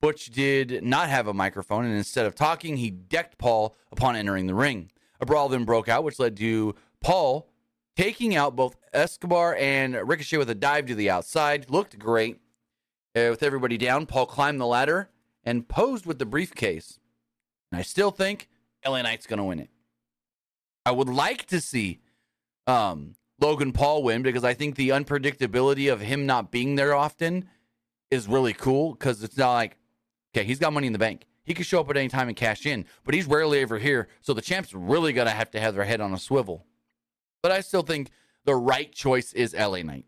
[0.00, 4.46] Butch did not have a microphone, and instead of talking, he decked Paul upon entering
[4.46, 4.90] the ring.
[5.20, 7.48] A brawl then broke out, which led to Paul
[7.96, 11.70] taking out both Escobar and Ricochet with a dive to the outside.
[11.70, 12.40] Looked great.
[13.16, 15.10] Uh, with everybody down, Paul climbed the ladder
[15.44, 16.98] and posed with the briefcase.
[17.70, 18.48] And I still think
[18.86, 19.70] LA Knight's going to win it.
[20.86, 22.00] I would like to see
[22.66, 27.48] um, Logan Paul win because I think the unpredictability of him not being there often
[28.10, 29.76] is really cool because it's not like,
[30.34, 31.26] okay, he's got money in the bank.
[31.44, 34.08] He could show up at any time and cash in, but he's rarely ever here.
[34.22, 36.64] So the champ's really going to have to have their head on a swivel.
[37.42, 38.10] But I still think
[38.44, 40.06] the right choice is LA Knight.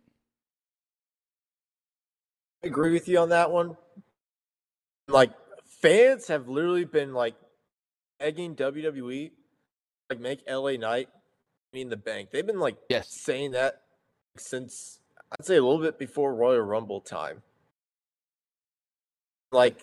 [2.65, 3.77] I agree with you on that one.
[5.09, 5.31] Like
[5.83, 7.35] fans have literally been like
[8.21, 9.31] egging WWE
[10.11, 11.09] like make LA Knight
[11.73, 12.31] mean the bank.
[12.31, 13.09] They've been like yes.
[13.09, 13.83] saying that
[14.37, 15.01] since
[15.33, 17.43] I'd say a little bit before Royal Rumble time.
[19.53, 19.81] Like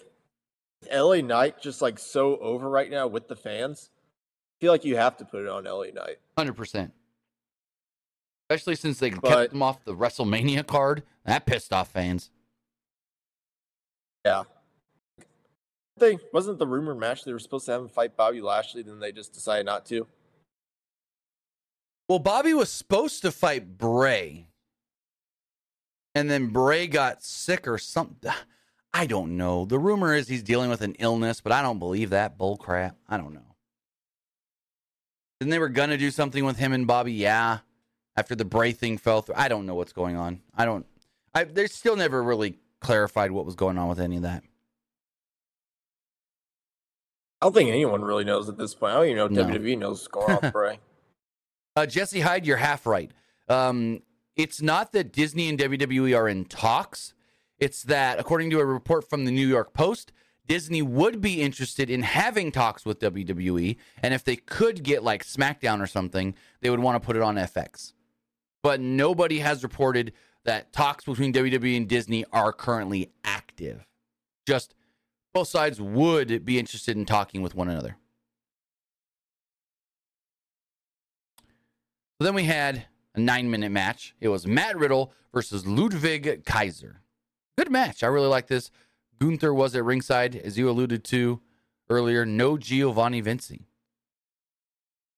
[0.92, 3.90] LA Knight just like so over right now with the fans.
[3.94, 6.20] I feel like you have to put it on LA Knight.
[6.38, 6.94] Hundred percent.
[8.50, 11.04] Especially since they but, kept them off the WrestleMania card.
[11.26, 12.30] That pissed off fans.
[14.26, 14.44] Yeah
[15.98, 19.00] they wasn't the rumored match they were supposed to have him fight Bobby Lashley, then
[19.00, 20.08] they just decided not to.
[22.10, 24.48] Well, Bobby was supposed to fight Bray,
[26.16, 28.32] and then Bray got sick or something.
[28.96, 29.66] I don't know.
[29.66, 32.96] The rumor is he's dealing with an illness, but I don't believe that bull crap.
[33.10, 33.56] I don't know.
[35.40, 37.60] Then they were gonna do something with him and Bobby, yeah.
[38.16, 40.42] After the Bray thing fell through, I don't know what's going on.
[40.56, 40.86] I don't.
[41.34, 44.44] I they still never really clarified what was going on with any of that.
[47.44, 48.94] I don't think anyone really knows at this point.
[48.94, 49.60] I don't even know no.
[49.60, 50.80] WWE knows what's going on Bray.
[51.76, 53.12] Uh, Jesse Hyde, you're half right.
[53.50, 54.02] Um,
[54.38, 57.14] it's not that Disney and WWE are in talks.
[57.60, 60.14] It's that, according to a report from the New York Post,
[60.48, 63.76] Disney would be interested in having talks with WWE.
[64.02, 67.22] And if they could get like SmackDown or something, they would want to put it
[67.22, 67.92] on FX.
[68.62, 70.14] But nobody has reported
[70.46, 73.86] that talks between WWE and Disney are currently active.
[74.48, 74.76] Just
[75.34, 77.98] both sides would be interested in talking with one another.
[82.20, 84.16] So then we had a nine minute match.
[84.22, 87.02] It was Matt Riddle versus Ludwig Kaiser.
[87.58, 88.04] Good match.
[88.04, 88.72] I really like this.
[89.20, 91.42] Gunther was at ringside, as you alluded to
[91.90, 93.68] earlier, no Giovanni Vinci.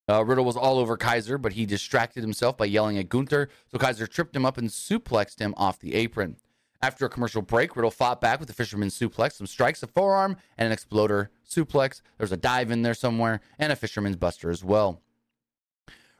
[0.07, 3.77] Uh, Riddle was all over Kaiser, but he distracted himself by yelling at Gunther, so
[3.77, 6.37] Kaiser tripped him up and suplexed him off the apron.
[6.85, 10.37] After a commercial break, Riddle fought back with the fisherman suplex, some strikes, a forearm,
[10.55, 12.03] and an exploder suplex.
[12.19, 15.01] There's a dive in there somewhere, and a fisherman's buster as well.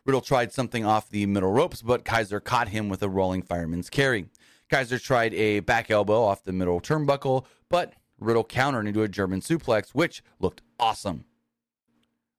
[0.07, 3.91] Riddle tried something off the middle ropes, but Kaiser caught him with a rolling fireman's
[3.91, 4.25] carry.
[4.67, 9.41] Kaiser tried a back elbow off the middle turnbuckle, but Riddle countered into a German
[9.41, 11.25] suplex, which looked awesome.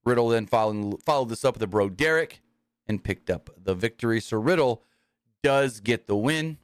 [0.05, 2.43] Riddle then followed, followed this up with a bro Derek
[2.89, 4.20] and picked up the victory.
[4.20, 4.83] So Riddle
[5.45, 6.59] does get the win.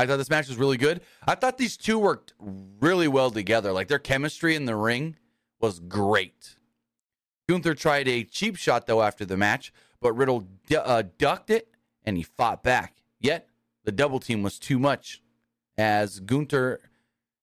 [0.00, 1.02] I thought this match was really good.
[1.26, 3.70] I thought these two worked really well together.
[3.70, 5.16] Like their chemistry in the ring
[5.60, 6.56] was great.
[7.46, 11.68] Gunther tried a cheap shot though after the match, but Riddle d- uh, ducked it
[12.02, 13.02] and he fought back.
[13.20, 13.46] Yet
[13.84, 15.20] the double team was too much
[15.76, 16.80] as Gunther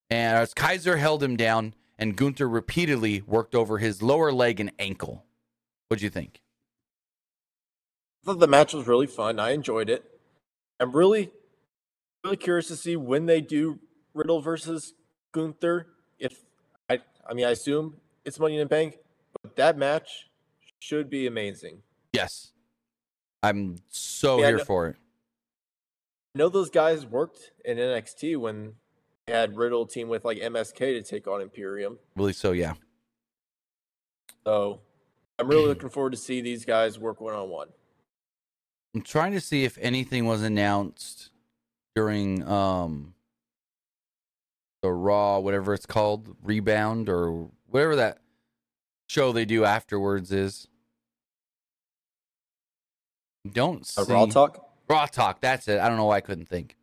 [0.10, 4.72] and as Kaiser held him down and Gunther repeatedly worked over his lower leg and
[4.80, 5.26] ankle.
[5.90, 6.42] What'd you think?
[8.24, 9.40] I thought the match was really fun.
[9.40, 10.04] I enjoyed it.
[10.80, 11.32] I'm really,
[12.28, 13.80] really curious to see when they do
[14.14, 14.94] Riddle versus
[15.32, 15.88] Gunther.
[16.20, 16.44] If
[16.90, 17.00] I,
[17.30, 18.98] I mean, I assume it's Money in the Bank,
[19.42, 20.30] but that match
[20.80, 21.84] should be amazing.
[22.12, 22.52] Yes,
[23.42, 24.96] I'm so Yeah, here know- for it.
[26.36, 28.74] I know those guys worked in NXT when
[29.26, 31.98] they had Riddle team with like MSK to take on Imperium.
[32.16, 32.74] Really, so yeah.
[34.46, 34.82] So
[35.40, 37.70] I'm really looking forward to see these guys work one on one.
[38.94, 41.32] I'm trying to see if anything was announced
[41.98, 43.16] during um
[44.84, 48.20] the Raw, whatever it's called, Rebound or whatever that
[49.10, 50.68] show they do afterwards is.
[53.52, 54.64] Don't see Raw talk.
[54.88, 55.42] Raw Talk.
[55.42, 55.80] That's it.
[55.80, 56.76] I don't know why I couldn't think.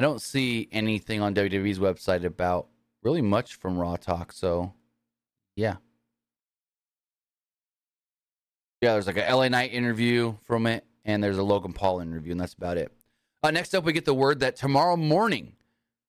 [0.00, 2.66] I don't see anything on WWE's website about
[3.04, 4.32] really much from Raw Talk.
[4.32, 4.72] So,
[5.54, 5.76] yeah.
[8.82, 12.32] Yeah, there's like a LA Knight interview from it, and there's a Logan Paul interview,
[12.32, 12.90] and that's about it.
[13.44, 15.52] Uh, next up, we get the word that tomorrow morning,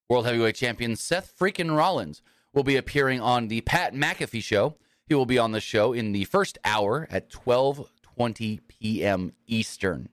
[0.07, 2.21] World Heavyweight Champion Seth freaking Rollins
[2.53, 4.77] will be appearing on the Pat McAfee show.
[5.05, 9.33] He will be on the show in the first hour at 12:20 p.m.
[9.47, 10.07] Eastern.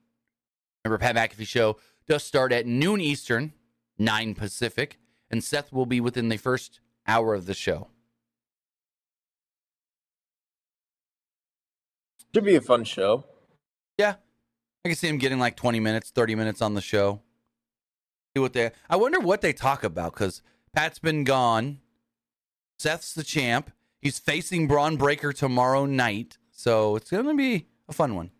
[0.85, 1.77] Remember, Pat McAfee show
[2.09, 3.53] does start at noon Eastern,
[3.99, 4.99] 9 Pacific,
[5.31, 7.87] and Seth will be within the first hour of the show.
[12.35, 13.27] Should be a fun show.
[14.85, 17.21] I can see him getting like 20 minutes, 30 minutes on the show.
[18.35, 18.71] See what they.
[18.91, 21.79] I wonder what they talk about because Pat's been gone.
[22.79, 23.71] Seth's the champ.
[24.01, 28.31] He's facing Bron Breakker tomorrow night, so it's going to be a fun one.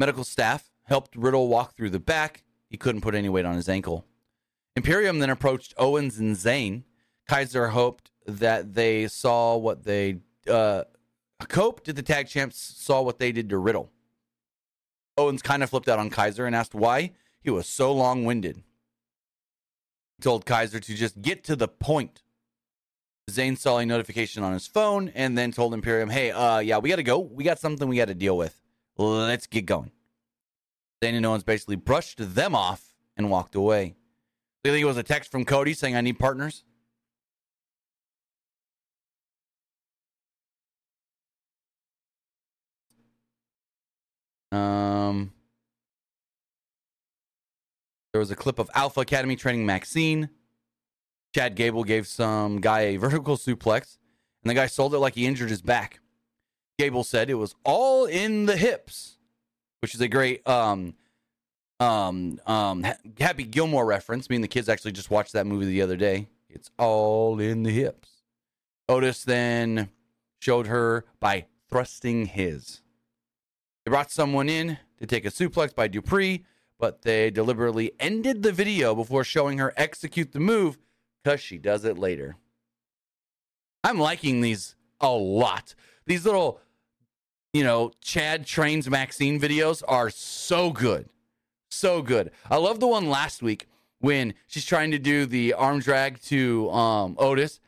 [0.00, 2.42] Medical staff helped Riddle walk through the back.
[2.68, 4.06] He couldn't put any weight on his ankle.
[4.74, 6.82] Imperium then approached Owens and Zayn.
[7.28, 10.18] Kaiser hoped that they saw what they
[10.48, 10.84] uh,
[11.48, 13.90] Cope did the tag champs saw what they did to Riddle.
[15.16, 17.12] Owens kind of flipped out on Kaiser and asked why
[17.42, 18.62] he was so long winded.
[20.20, 22.22] Told Kaiser to just get to the point.
[23.30, 26.88] Zayn saw a notification on his phone and then told Imperium, hey, uh, yeah, we
[26.88, 27.18] got to go.
[27.18, 28.60] We got something we got to deal with.
[28.96, 29.92] Let's get going.
[31.02, 33.94] Zayn and Owens basically brushed them off and walked away.
[34.64, 36.64] You think it was a text from Cody saying, I need partners?
[44.52, 45.32] Um,
[48.12, 50.30] there was a clip of Alpha Academy training Maxxine.
[51.34, 53.98] Chad Gable gave some guy a vertical suplex,
[54.42, 56.00] and the guy sold it like he injured his back.
[56.78, 59.18] Gable said it was all in the hips,
[59.80, 60.94] which is a great um
[61.78, 62.84] um um
[63.18, 64.28] Happy Gilmore reference.
[64.30, 66.28] Me and the kids actually just watched that movie the other day.
[66.48, 68.08] It's all in the hips.
[68.88, 69.90] Otis then
[70.40, 72.80] showed her by thrusting his.
[73.84, 76.44] They brought someone in to take a suplex by Dupri,
[76.78, 80.78] but they deliberately ended the video before showing her execute the move
[81.22, 82.36] because she does it later.
[83.84, 85.74] I'm liking these a lot.
[86.06, 86.60] These little,
[87.52, 91.08] you know, Chad trains Maxxine videos are so good.
[91.70, 92.30] So good.
[92.50, 93.68] I love the one last week
[94.00, 97.60] when she's trying to do the arm drag to um, Otis,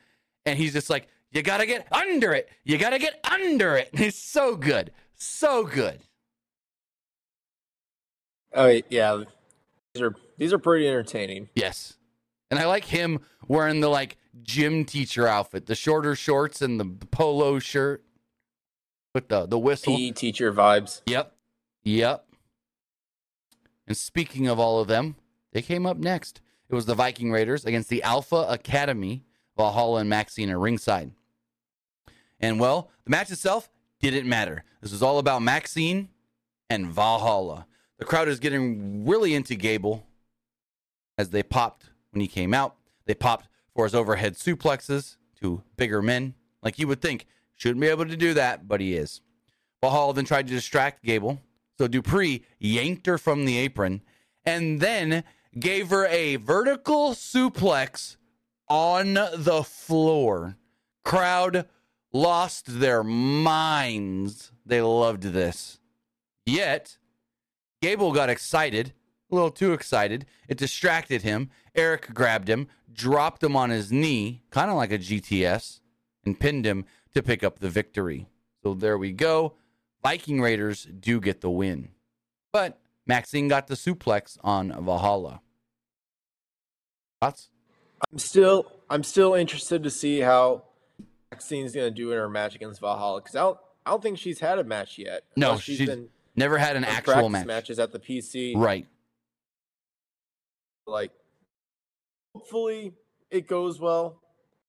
[0.44, 2.48] and he's just like, You gotta get under it.
[2.64, 3.90] You gotta get under it.
[3.94, 4.92] It's so good.
[5.22, 6.00] So good.
[8.52, 9.22] Oh yeah,
[9.94, 11.48] these are these are pretty entertaining.
[11.54, 11.94] Yes.
[12.50, 17.06] And I like him wearing the like gym teacher outfit, the shorter shorts and the
[17.12, 18.02] polo shirt
[19.14, 19.96] with the the whistle.
[19.96, 21.02] PE teacher vibes.
[21.06, 21.32] Yep.
[21.84, 22.26] Yep.
[23.86, 25.14] And speaking of all of them,
[25.52, 26.40] they came up next.
[26.68, 29.22] It was the Viking Raiders against the Alpha Academy.
[29.56, 31.12] Valhalla and Maxxine are ringside.
[32.40, 33.70] And well, the match itself
[34.10, 34.64] didn't matter.
[34.80, 36.08] This was all about Maxxine
[36.68, 37.66] and Valhalla.
[37.98, 40.06] The crowd is getting really into Gable
[41.18, 42.76] as they popped when he came out.
[43.06, 46.34] They popped for his overhead suplexes to bigger men.
[46.62, 49.20] Like you would think, shouldn't be able to do that, but he is.
[49.80, 51.40] Valhalla then tried to distract Gable.
[51.78, 54.02] So Dupri yanked her from the apron
[54.44, 55.24] and then
[55.58, 58.16] gave her a vertical suplex
[58.68, 60.56] on the floor.
[61.04, 61.66] Crowd
[62.12, 64.52] lost their minds.
[64.64, 65.80] They loved this.
[66.46, 66.98] Yet,
[67.80, 68.92] Gable got excited,
[69.30, 70.26] a little too excited.
[70.48, 71.50] It distracted him.
[71.74, 75.80] Erik grabbed him, dropped him on his knee, kind of like a GTS,
[76.24, 76.84] and pinned him
[77.14, 78.28] to pick up the victory.
[78.62, 79.54] So there we go.
[80.02, 81.90] Viking Raiders do get the win.
[82.52, 85.40] But Maxxine got the suplex on Valhalla.
[87.20, 87.50] Thoughts?
[88.10, 90.64] I'm still I'm still interested to see how
[91.32, 94.38] Maxxine's gonna do in her match against Valhalla because I don't I don't think she's
[94.38, 95.24] had a match yet.
[95.34, 95.88] No, unless she's
[96.36, 97.46] never had an actual match.
[97.46, 98.52] matches at the PC.
[98.54, 98.86] Right.
[100.86, 101.10] Like,
[102.34, 102.92] hopefully
[103.30, 104.20] it goes well.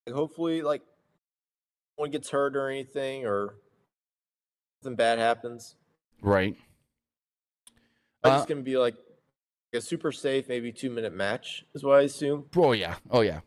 [0.08, 0.82] Like, hopefully, like,
[1.98, 3.56] no one gets hurt or anything, or
[4.82, 5.76] something bad happens.
[6.22, 6.56] Right.
[6.56, 7.76] It's
[8.24, 8.96] Uh, just gonna be like
[9.74, 12.46] a super safe, maybe two minute match, is what I assume.
[12.56, 12.96] Oh yeah.
[13.12, 13.42] Oh yeah.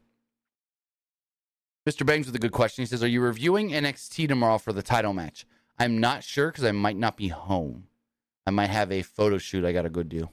[1.86, 2.04] Mr.
[2.04, 2.82] Bangs with a good question.
[2.82, 5.46] He says, "Are you reviewing NXT tomorrow for the title match?"
[5.78, 7.86] I'm not sure because I might not be home.
[8.46, 10.30] I might have a photo shoot I got to go do.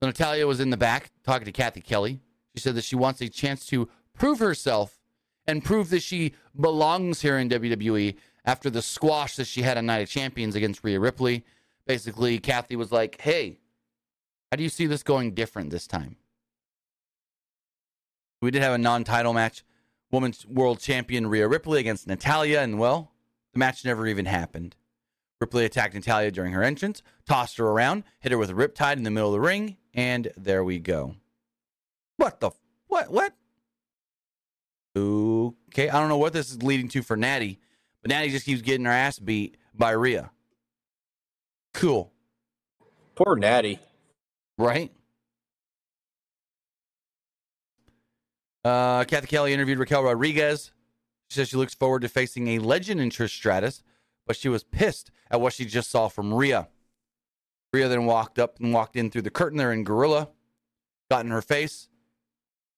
[0.00, 2.20] So Natalya was in the back talking to Cathy Kelley.
[2.54, 4.98] She said that she wants a chance to prove herself
[5.46, 9.86] and prove that she belongs here in WWE after the squash that she had on
[9.86, 11.44] Night of Champions against Rhea Ripley.
[11.86, 13.60] Basically, Cathy was like, "Hey,
[14.50, 16.16] how do you see this going different this time?"
[18.40, 19.64] We did have a non-title match,
[20.10, 23.12] women's world champion Rhea Ripley against Natalya, and well,
[23.52, 24.76] the match never even happened.
[25.40, 29.04] Ripley attacked Natalya during her entrance, tossed her around, hit her with a riptide in
[29.04, 31.14] the middle of the ring, and there we go.
[32.16, 32.50] What the
[32.88, 33.34] what what?
[34.96, 37.60] Okay, I don't know what this is leading to for Natty,
[38.02, 40.30] but Natty just keeps getting her ass beat by Rhea.
[41.74, 42.12] Cool,
[43.14, 43.78] Poor Natty.
[44.56, 44.90] right?
[48.64, 50.72] Uh, Cathy Kelley interviewed Raquel Rodriguez.
[51.28, 53.82] She says she looks forward to facing a legend in Trish Stratus,
[54.26, 56.68] but she was pissed at what she just saw from Rhea.
[57.72, 60.28] Rhea then walked up and walked in through the curtain there in Gorilla,
[61.10, 61.88] got in her face,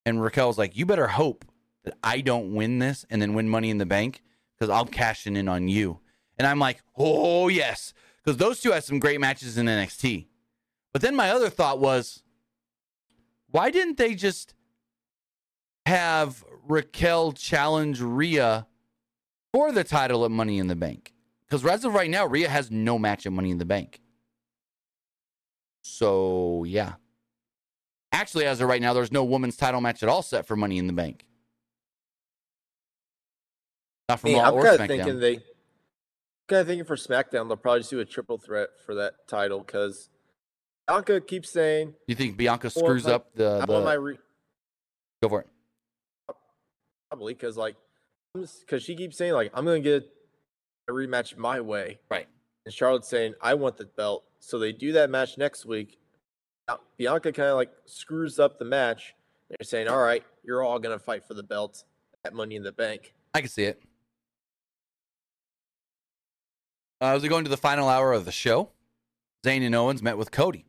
[0.05, 1.45] and Raquel was like, You better hope
[1.85, 4.23] that I don't win this and then win money in the bank
[4.59, 6.01] because I'm cashing in on you.
[6.39, 7.93] And I'm like, Oh, yes.
[8.23, 10.27] Because those two had some great matches in NXT.
[10.93, 12.23] But then my other thought was,
[13.51, 14.55] why didn't they just
[15.91, 18.67] have Raquel challenge Rhea
[19.53, 21.13] for the title at Money in the Bank?
[21.47, 24.01] Because as of right now, Rhea has no match at Money in the Bank.
[25.83, 26.95] So, yeah.
[28.13, 30.79] Actually, as of right now, there's no women's title match at all set for Money
[30.79, 31.25] in the Bank.
[34.09, 35.37] Not from Raw I'm kind of thinking they
[36.49, 39.61] kind of thinking for SmackDown they'll probably just do a triple threat for that title
[39.61, 40.09] because
[40.89, 44.19] Bianca keeps saying you think Bianca screws like, up the, my the re-
[45.23, 45.47] go for it?
[47.11, 47.77] Probably because like
[48.35, 50.09] because she keeps saying like I'm gonna get
[50.89, 52.29] a rematch my way, Right.
[52.65, 55.99] and Charlotte's saying I want the belt, so they do that match next week.
[56.69, 59.15] Now, Bianca kind of like screws up the match.
[59.49, 61.85] They're saying, "All right, you're all gonna fight for the belt
[62.25, 63.83] at Money in the Bank." I can see it.
[67.01, 68.71] Uh, as we go into the final hour of the show,
[69.45, 70.67] Zayn and Owens met with Cody.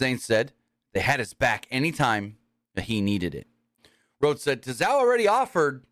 [0.00, 0.52] Zayn said
[0.92, 2.38] they had his back anytime
[2.74, 3.46] that he needed it.
[4.20, 5.84] Rhodes said Tozawa already offered,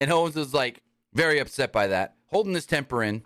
[0.00, 0.82] and Owens was like
[1.14, 3.22] very upset by that, holding his temper in,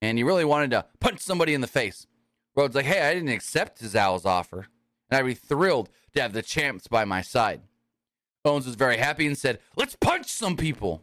[0.00, 2.06] and he really wanted to punch somebody in the face.
[2.54, 4.66] Rhodes like, hey, I didn't accept Tozawa's offer,
[5.10, 7.62] and I'd be thrilled to have the champs by my side.
[8.44, 11.02] Owens was very happy and said, let's punch some people.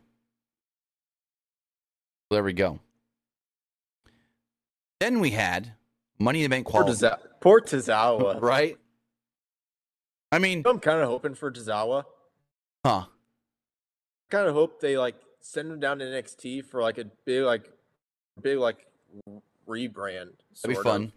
[2.30, 2.80] There we go.
[5.00, 5.74] Then we had
[6.20, 6.92] Money in the Bank quality.
[6.92, 7.22] Tozawa.
[8.42, 8.78] Right?
[10.32, 12.06] I mean, I'm kind of hoping for Tozawa.
[12.86, 13.06] huh.
[14.30, 17.72] Kind of hope they like send him down to NXT for like a big like
[18.42, 18.86] big like
[19.68, 20.34] rebrand.
[20.62, 21.12] That'd be fun.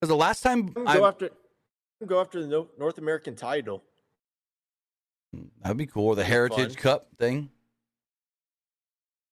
[0.00, 1.30] Because the last time I Go after
[2.04, 3.84] go after the North American title.
[5.62, 6.10] that'd be cool.
[6.10, 6.76] The That'd Heritage.
[6.76, 7.50] Cup thing.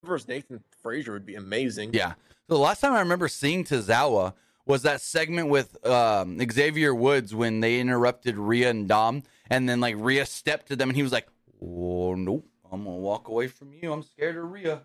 [0.05, 1.91] Versus Nathan Frazer would be amazing.
[1.95, 2.13] Yeah.
[2.49, 4.35] So the last time I remember seeing Tozawa
[4.67, 9.81] was that segment with um, Xavier Woods when they interrupted Rhea and Dom, and then
[9.81, 11.29] like Rhea stepped to them, and he was like,
[11.61, 13.93] "Oh nope, I'm gonna walk away from you.
[13.93, 14.83] I'm scared of Rhea."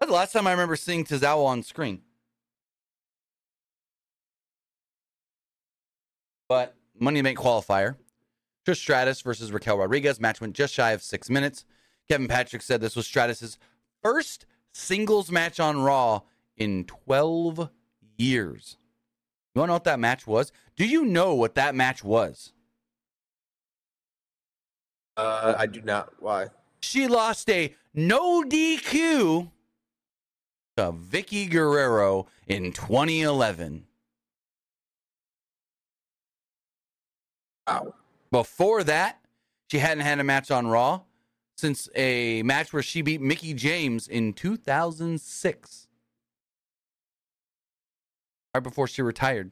[0.00, 2.02] That's the last time I remember seeing Tozawa on screen.
[6.48, 7.96] But Money Bank qualifier.
[8.66, 10.20] Trish Stratus versus Raquel Rodriguez.
[10.20, 11.64] Match went just shy of six minutes.
[12.08, 13.58] Kevin Patrick said this was Stratus's
[14.02, 16.22] first singles match on Raw
[16.56, 17.70] in 12
[18.16, 18.76] years.
[19.54, 20.52] You want to know what that match was?
[20.76, 22.52] Do you know what that match was?
[25.16, 26.12] Uh, I do not.
[26.18, 26.48] Why?
[26.80, 29.50] She lost a no DQ
[30.76, 33.86] to Vickie Guerrero in 2011.
[37.68, 37.94] Wow.
[38.32, 39.20] Before that,
[39.70, 41.02] she hadn't had a match on Raw
[41.56, 45.88] since a match where she beat Mickie James in 2006.
[48.54, 49.50] Right before she retired.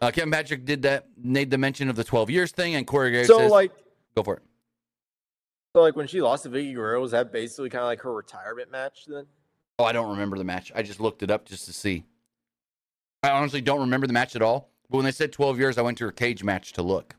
[0.00, 3.10] Uh, Kevin Patrick did that, made the mention of the 12 years thing, and Corey
[3.10, 3.72] Graves So says, like,
[4.14, 4.42] go for it.
[5.74, 8.12] so like when she lost to Vickie Guerrero, was that basically kind of like her
[8.14, 9.26] retirement match then?
[9.78, 10.70] Oh, I don't remember the match.
[10.74, 12.04] I just looked it up just to see.
[13.22, 14.70] I honestly don't remember the match at all.
[14.88, 17.16] But when they said 12 years, I went to her cage match to look.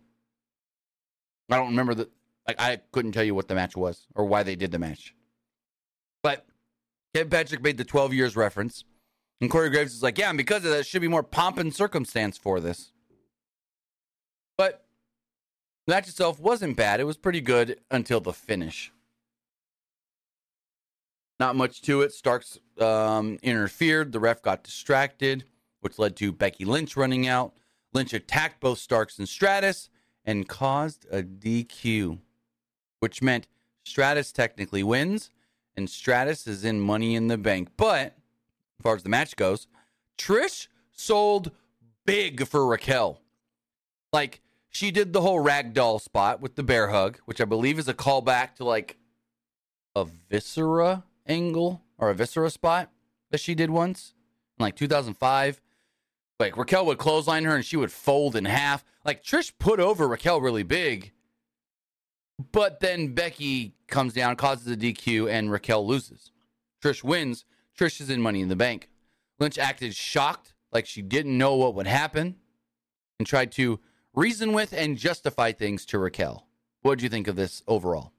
[1.49, 2.09] I don't remember the
[2.47, 5.13] like I couldn't tell you what the match was or why they did the match.
[6.23, 6.45] But
[7.13, 8.83] Kevin Patrick made the 12 years reference.
[9.39, 11.73] And Corey Graves is like, yeah, and because of that, should be more pomp and
[11.73, 12.91] circumstance for this.
[14.57, 14.85] But
[15.87, 16.99] match itself wasn't bad.
[16.99, 18.91] It was pretty good until the finish.
[21.39, 22.13] Not much to it.
[22.13, 24.11] Starks um, interfered.
[24.11, 25.43] The ref got distracted,
[25.81, 27.53] which led to Becky Lynch running out.
[27.93, 29.89] Lynch attacked both Starks and Stratus
[30.25, 32.19] and caused a DQ,
[32.99, 33.47] which meant
[33.85, 35.29] Stratus technically wins,
[35.77, 37.69] and Stratus is in Money in the Bank.
[37.77, 38.17] But
[38.79, 39.67] as far as the match goes,
[40.17, 41.51] Trish sold
[42.05, 43.21] big for Raquel.
[44.11, 47.87] Like she did the whole ragdoll spot with the bear hug, which I believe is
[47.87, 48.97] a callback to like
[49.95, 52.91] a viscera angle or a viscera spot
[53.31, 54.13] that she did once
[54.59, 55.61] in like 2005.
[56.39, 58.83] Like Raquel would clothesline her and she would fold in half.
[59.05, 61.11] Like Trish put over Raquel really big,
[62.51, 66.31] but then Becky comes down, causes a DQ, and Raquel loses.
[66.83, 67.45] Trish wins.
[67.77, 68.89] Trish is in Money in the Bank.
[69.39, 72.35] Lynch acted shocked, like she didn't know what would happen,
[73.19, 73.79] and tried to
[74.13, 76.47] reason with and justify things to Raquel.
[76.81, 78.13] What do you think of this overall?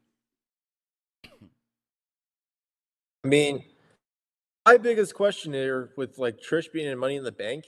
[3.24, 3.64] I mean,
[4.66, 7.64] my biggest question here with like Trish being in Money in the Bank,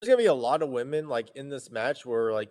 [0.00, 2.50] there's gonna be a lot of women like in this match where like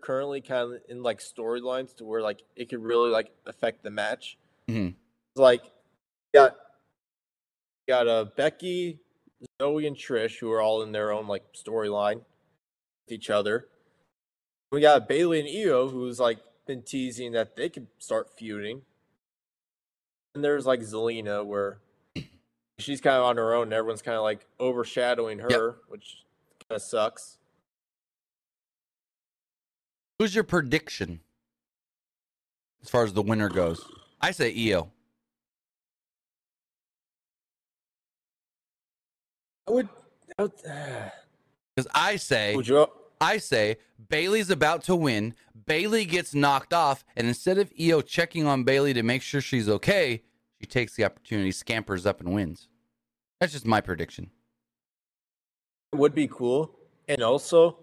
[0.00, 3.90] currently kind of in like storylines to where like it could really like affect the
[3.90, 4.38] match.
[4.68, 4.88] Mhm.
[4.88, 5.62] It's like
[6.34, 6.56] got
[7.86, 8.98] you got uh Becky,
[9.60, 13.68] Zoey, and Trish who are all in their own like storyline with each other.
[14.70, 18.82] We got Bayley and Io who's like been teasing that they could start feuding.
[20.34, 21.80] And there's like Zelina where
[22.78, 26.24] she's kind of on her own and everyone's kind of like overshadowing her, which
[26.68, 27.37] kind of sucks.
[30.18, 31.20] Who's your prediction
[32.82, 33.84] as far as the winner goes?
[34.20, 34.90] I say Io.
[39.68, 39.88] I would,
[40.38, 41.10] I would, uh,
[41.76, 42.86] Because I say would you
[43.20, 43.76] I say
[44.08, 45.34] Bayley's about to win.
[45.66, 49.68] Bayley gets knocked off, and instead of Io checking on Bayley to make sure she's
[49.68, 50.22] okay,
[50.60, 52.68] she takes the opportunity, scampers up, and wins.
[53.40, 54.30] That's just my prediction.
[55.92, 56.74] It would be cool.
[57.08, 57.78] And also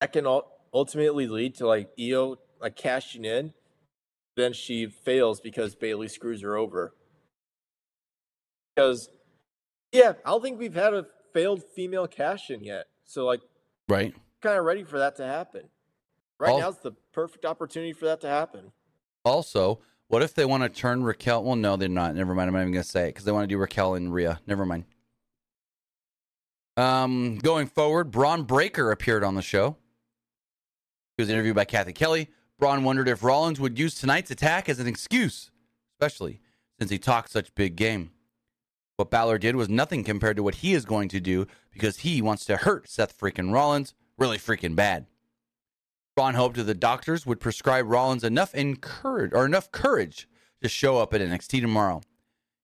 [0.00, 3.52] that can ul- ultimately lead to like Io like cashing in.
[4.36, 6.94] Then she fails because Bayley screws her over.
[8.74, 9.08] Because
[9.92, 12.86] yeah, I don't think we've had a failed female cash in yet.
[13.04, 13.40] So like
[13.88, 14.14] Right.
[14.40, 15.68] kind of ready for that to happen.
[16.38, 18.72] Right Al- now's the perfect opportunity for that to happen.
[19.24, 21.44] Also, what if they want to turn Raquel?
[21.44, 22.14] Well, no, they're not.
[22.14, 22.48] Never mind.
[22.48, 24.40] I'm not even going to say it because they want to do Raquel and Rhea.
[24.46, 24.84] Never mind.
[26.76, 29.76] Um, going forward, Bron Breakker appeared on the show.
[31.20, 32.30] He was interviewed by Cathy Kelley.
[32.58, 35.50] Bron wondered if Rollins would use tonight's attack as an excuse,
[35.92, 36.40] especially
[36.78, 38.12] since he talked such big game.
[38.96, 42.22] What Balor did was nothing compared to what he is going to do because he
[42.22, 45.04] wants to hurt Seth freaking Rollins really freaking bad.
[46.16, 50.26] Bron hoped that the doctors would prescribe Rollins enough encourage or enough courage
[50.62, 52.00] to show up at NXT tomorrow.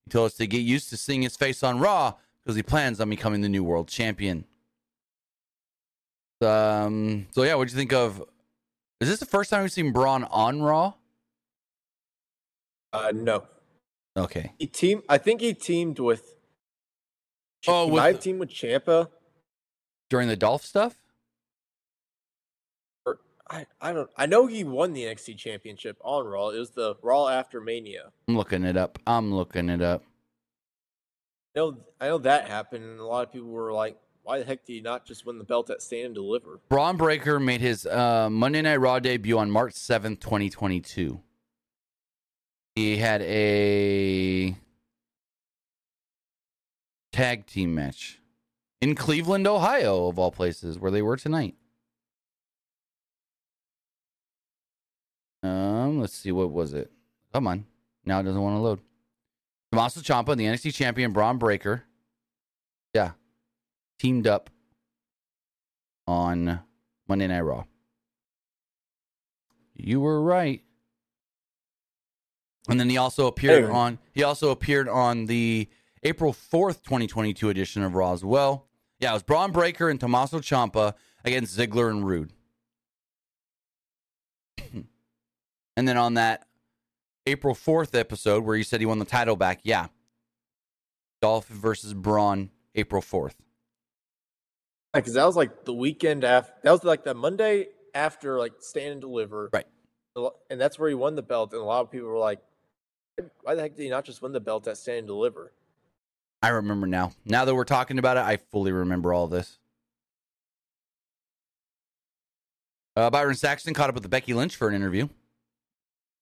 [0.07, 3.03] He told us to get used to seeing his face on Raw because he plans
[3.03, 4.47] on becoming the new world champion.
[6.41, 7.27] Um.
[7.33, 8.25] So yeah, what do you think of?
[9.01, 10.95] Is this the first time we've seen Bron on Raw?
[12.93, 13.45] Uh, no.
[14.17, 14.53] Okay.
[14.59, 15.03] He team.
[15.09, 16.35] I think he teamed with.
[17.69, 19.09] Oh, with have the- teamed with Ciampa.
[20.09, 20.95] During the Dolph stuff?
[23.05, 23.19] Or
[23.51, 24.09] I, I don't.
[24.17, 26.51] I know he won the NXT Championship on Raw.
[26.51, 28.13] It was the Raw after Mania.
[28.29, 28.99] I'm looking it up.
[29.07, 30.05] I'm looking it up.
[31.55, 31.77] I know.
[32.01, 34.73] I know that happened, and a lot of people were like, "Why the heck did
[34.73, 38.29] he not just win the belt at Stand and Deliver?" Bron Breakker made his uh,
[38.29, 41.21] Monday Night Raw debut on March 7th, 2022.
[42.75, 44.57] He had a
[47.13, 48.19] tag team match
[48.81, 51.55] in Cleveland, Ohio, of all places, where they were tonight.
[55.45, 56.91] Um, let's see, what was it?
[57.33, 57.65] Come on.
[58.05, 58.81] Now it doesn't want to load.
[59.71, 61.85] Tommaso Ciampa and the NXT champion Bron Breakker.
[63.99, 64.51] Teamed up
[66.07, 66.61] on
[67.09, 67.65] Monday Night Raw.
[69.75, 70.63] You were right.
[72.69, 73.71] And then he also appeared Hey.
[73.71, 75.69] on he also appeared on the
[76.03, 78.67] April 4th, 2022 edition of Raw as well.
[78.99, 80.95] Yeah, it was Bron Breakker and Tommaso Ciampa
[81.25, 82.33] against Ziggler and Roode.
[85.77, 86.47] and then on that
[87.27, 89.89] April 4th episode where you said he won the title back, yeah.
[91.21, 93.35] Dolph versus Bron, April 4th.
[94.97, 96.53] Because that was like the weekend after.
[96.63, 99.51] That was like the Monday after like Stand and Deliver.
[99.53, 99.67] Right.
[100.51, 102.41] And that's where he won the belt, and a lot of people were like,
[103.43, 105.53] "Why the heck did he not just win the belt at Stand and Deliver?"
[106.43, 107.13] I remember now.
[107.25, 109.59] Now that we're talking about it, I fully remember all this.
[112.95, 115.09] Uh, Byron Saxton caught up with Becky Lynch for an interview.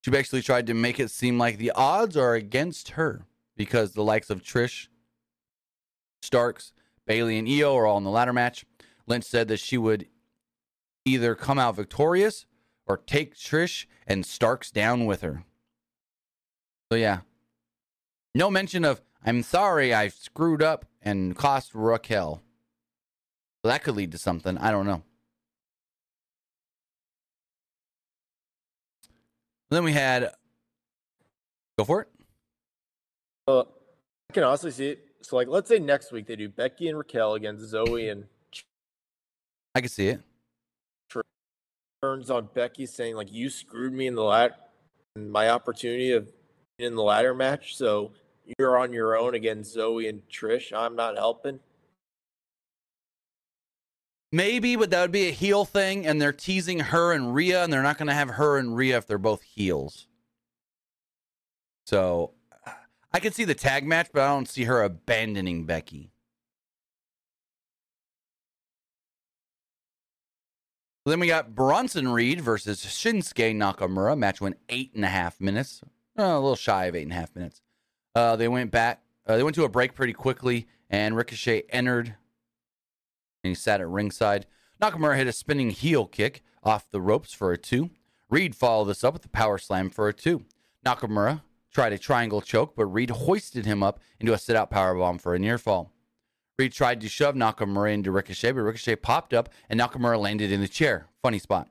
[0.05, 4.03] She basically tried to make it seem like the odds are against her because the
[4.03, 4.89] likes of Trish,
[6.21, 6.73] Starks,
[7.07, 8.65] Bayley, and Io are all in the ladder match.
[9.07, 10.07] Lynch said that she would
[11.05, 12.47] either come out victorious
[12.87, 15.45] or take Trish and Starks down with her.
[16.91, 17.21] So, yeah.
[18.35, 22.43] No mention of, I'm sorry I screwed up and cost Raquel.
[23.63, 24.59] So that could lead to something.
[24.59, 25.03] I don't know.
[29.71, 30.31] Then we had.
[31.79, 32.09] Go for it.
[33.49, 35.14] Uh, I can honestly see it.
[35.25, 38.25] So, like, let's say next week they do Becky and Raquel against Zoey and
[39.75, 40.21] I can see it.
[42.03, 44.53] turns on Becky saying like you screwed me in the
[45.17, 46.31] in my opportunity of
[46.79, 47.77] in the ladder match.
[47.77, 48.13] So
[48.59, 50.73] you're on your own against Zoey and Trish.
[50.77, 51.59] I'm not helping.
[54.31, 57.73] Maybe, but that would be a heel thing, and they're teasing her and Rhea, and
[57.73, 60.09] they're not going to have her and Rhea if they're both heels.
[61.87, 62.33] So
[63.15, 66.11] I can see the tag match, but I don't see her abandoning Becky.
[71.07, 74.19] Then we got Bronson Reed versus Shinsuke Nakamura.
[74.19, 75.81] Match went eight and a half minutes,
[76.19, 77.63] uh, a little shy of eight and a half minutes.
[78.17, 79.05] Uh, they went back.
[79.25, 82.17] Uh, they went to a break pretty quickly, and Ricochet entered,
[83.45, 84.47] and he sat at ringside.
[84.83, 87.91] Nakamura hit a spinning heel kick off the ropes for a two.
[88.29, 90.43] Reed followed this up with a power slam for a two.
[90.85, 91.43] Nakamura
[91.75, 95.39] tried a triangle choke, but Reed hoisted him up into a sit-out powerbomb for a
[95.39, 95.91] near fall.
[96.57, 100.61] Reed tried to shove Nakamura into Ricochet, but Ricochet popped up and Nakamura landed in
[100.61, 101.09] the chair.
[101.21, 101.69] Funny spot.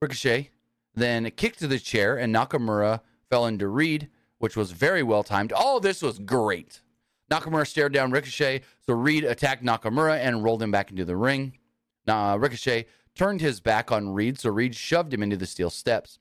[0.00, 0.50] Ricochet
[0.94, 4.08] then kicked to the chair and Nakamura fell into Reed,
[4.38, 5.52] which was very well timed.
[5.52, 6.80] All this was great.
[7.28, 11.58] Nakamura stared down Ricochet, so Reed attacked Nakamura and rolled him back into the ring.
[12.06, 16.20] Now, Ricochet turned his back on Reed, so Reed shoved him into the steel steps.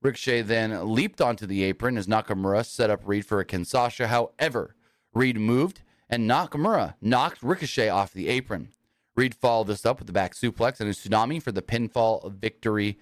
[0.00, 4.06] Ricochet then leaped onto the apron as Nakamura set up Reed for a Kinshasa.
[4.06, 4.76] However,
[5.12, 8.68] Reed moved and Nakamura knocked Ricochet off the apron.
[9.16, 12.98] Reed followed this up with the back suplex and a tsunami for the pinfall victory.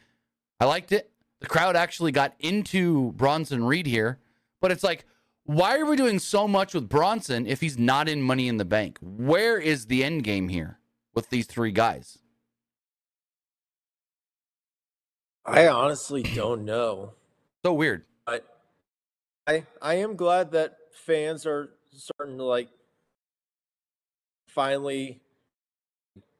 [0.58, 1.10] I liked it.
[1.40, 4.18] The crowd actually got into Bronson Reed here,
[4.62, 5.04] but it's like,
[5.44, 8.64] why are we doing so much with Bronson if he's not in Money in the
[8.64, 8.98] Bank?
[9.02, 10.78] Where is the end game here
[11.14, 12.18] with these three guys?
[15.46, 17.12] I honestly don't know.
[17.64, 18.04] So weird.
[18.26, 18.44] But
[19.46, 22.68] I I am glad that fans are starting to like
[24.48, 25.20] finally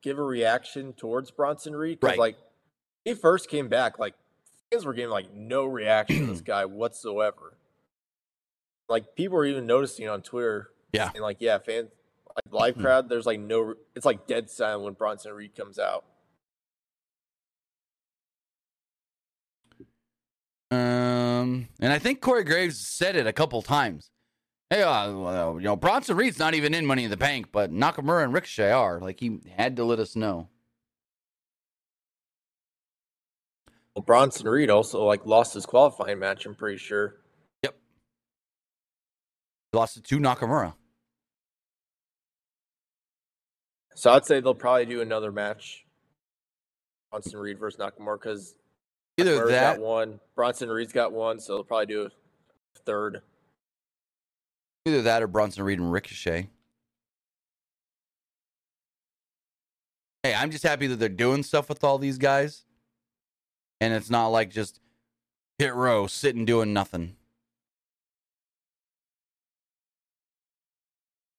[0.03, 1.99] give a reaction towards Bronson Reed.
[2.03, 2.19] Right.
[2.19, 2.37] Like
[3.05, 4.15] he first came back, like
[4.71, 7.57] fans were getting like no reaction to this guy whatsoever.
[8.89, 10.71] Like people were even noticing on Twitter.
[10.93, 11.11] Yeah.
[11.15, 11.91] And like, yeah, fans
[12.35, 12.83] like live Hmm.
[12.83, 16.05] crowd, there's like no it's like dead silent when Bronson Reed comes out.
[20.71, 24.11] Um, and I think Corey Graves said it a couple times.
[24.69, 27.73] Hey, uh, well, you know, Bronson Reed's not even in Money in the Bank, but
[27.73, 28.99] Nakamura and Ricochet are.
[28.99, 30.49] Like he had to let us know.
[33.95, 37.17] Well, Bronson Reed also like lost his qualifying match, I'm pretty sure.
[37.63, 37.77] Yep.
[39.73, 40.75] He lost to Nakamura.
[43.95, 45.87] So I'd say they'll probably do another match.
[47.11, 48.57] Bronson Reed versus Nakamura because
[49.19, 52.11] Either that, got one, Bronson Reed's got one, so they'll probably do a
[52.85, 53.23] third.
[54.85, 56.51] either that, or Bronson Reed and Ricochet.
[60.23, 62.65] Hey, I'm just happy that they're doing stuff with all these guys,
[63.81, 64.81] and it's not like just
[65.59, 67.17] Hit Row sitting doing nothing.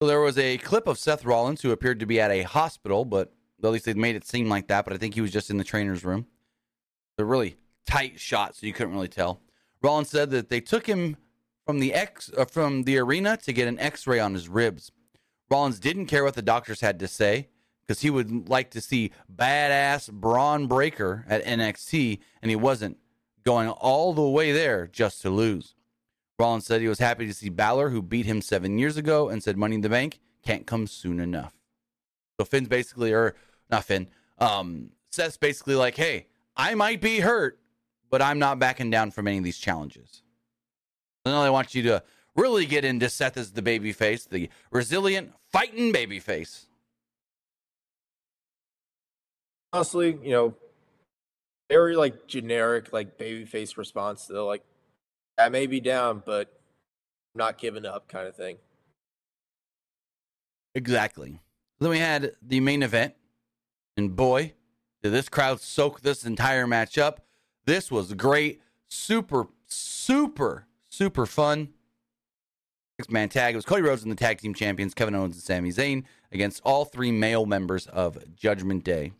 [0.02, 3.04] So there was a clip of Seth Rollins who appeared to be at a hospital,
[3.04, 4.86] but at least they made it seem like that.
[4.86, 6.28] But I think he was just in the trainer's room.
[7.18, 7.58] They're really
[7.88, 9.42] tight shot, so you couldn't really tell.
[9.82, 11.18] Rollins said that they took him
[11.66, 14.92] from the X uh, from the arena to get an X-ray on his ribs.
[15.50, 17.48] Rollins didn't care what the doctors had to say
[17.86, 22.98] because he would like to see badass Bron Breakker at NXT, and he wasn't
[23.44, 25.74] going all the way there just to lose.
[26.38, 29.42] Rollins said he was happy to see Balor, who beat him seven years ago, and
[29.42, 31.54] said Money in the Bank can't come soon enough.
[32.40, 33.36] So Finn's basically, or
[33.70, 37.60] not Finn, um, Seth's basically like, hey, I might be hurt,
[38.10, 40.22] but I'm not backing down from any of these challenges.
[41.26, 42.04] So now they want you to
[42.36, 46.68] really get into Seth as the baby face, the resilient, fighting baby face.
[49.74, 50.56] Honestly, you know,
[51.70, 54.26] very like generic, like baby face response.
[54.26, 54.64] They're like,
[55.38, 56.48] I may be down, but
[57.36, 58.58] I'm not giving up kind of thing.
[60.74, 61.42] Exactly.
[61.80, 63.16] Then we had the main event,
[63.98, 64.54] and boy,
[65.04, 67.27] did this crowd soak this entire match up.
[67.68, 68.62] This was great.
[68.88, 71.74] Super, super, super fun.
[72.98, 73.54] Six man tag.
[73.54, 76.62] It was Cody Rhodes and the tag team champions, Kevin Owens and Sami Zayn, against
[76.64, 79.12] all three male members of Judgment Day.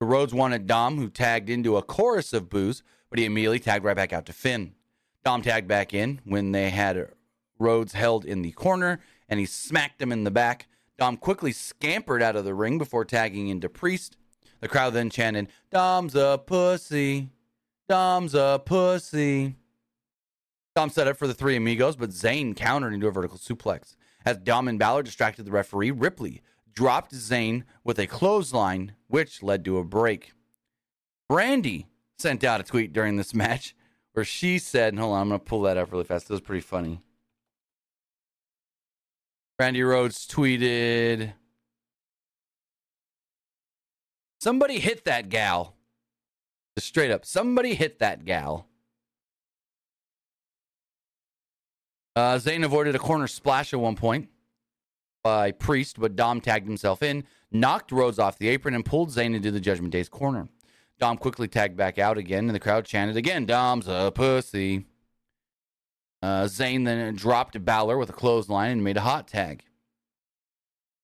[0.00, 3.84] The Rhodes wanted Dom, who tagged into a chorus of boos, but he immediately tagged
[3.84, 4.72] right back out to Finn.
[5.22, 7.10] Dom tagged back in when they had
[7.58, 10.66] Rhodes held in the corner, and he smacked him in the back.
[10.98, 14.16] Dom quickly scampered out of the ring before tagging into Priest.
[14.60, 17.28] The crowd then chanted, Dom's a pussy.
[17.90, 19.56] Dom's a pussy.
[20.76, 23.96] Dom set up for the three amigos, but Zayn countered into a vertical suplex.
[24.24, 26.40] As Dom and Balor distracted the referee, Ripley
[26.72, 30.34] dropped Zayn with a clothesline, which led to a break.
[31.28, 31.86] Brandi
[32.16, 33.74] sent out a tweet during this match
[34.12, 36.30] where she said, hold on, I'm going to pull that up really fast.
[36.30, 37.00] It was pretty funny.
[39.60, 41.32] Brandi Rhodes tweeted,
[44.40, 45.74] Somebody hit that gal.
[46.80, 48.66] Straight up, somebody hit that gal.
[52.16, 54.28] Uh, Zayn avoided a corner splash at one point
[55.22, 59.34] by Priest, but Dom tagged himself in, knocked Rhodes off the apron, and pulled Zayn
[59.34, 60.48] into the Judgment Day's corner.
[60.98, 64.86] Dom quickly tagged back out again, and the crowd chanted again, Dom's a pussy.
[66.22, 69.64] Uh, Zayn then dropped Balor with a clothesline and made a hot tag.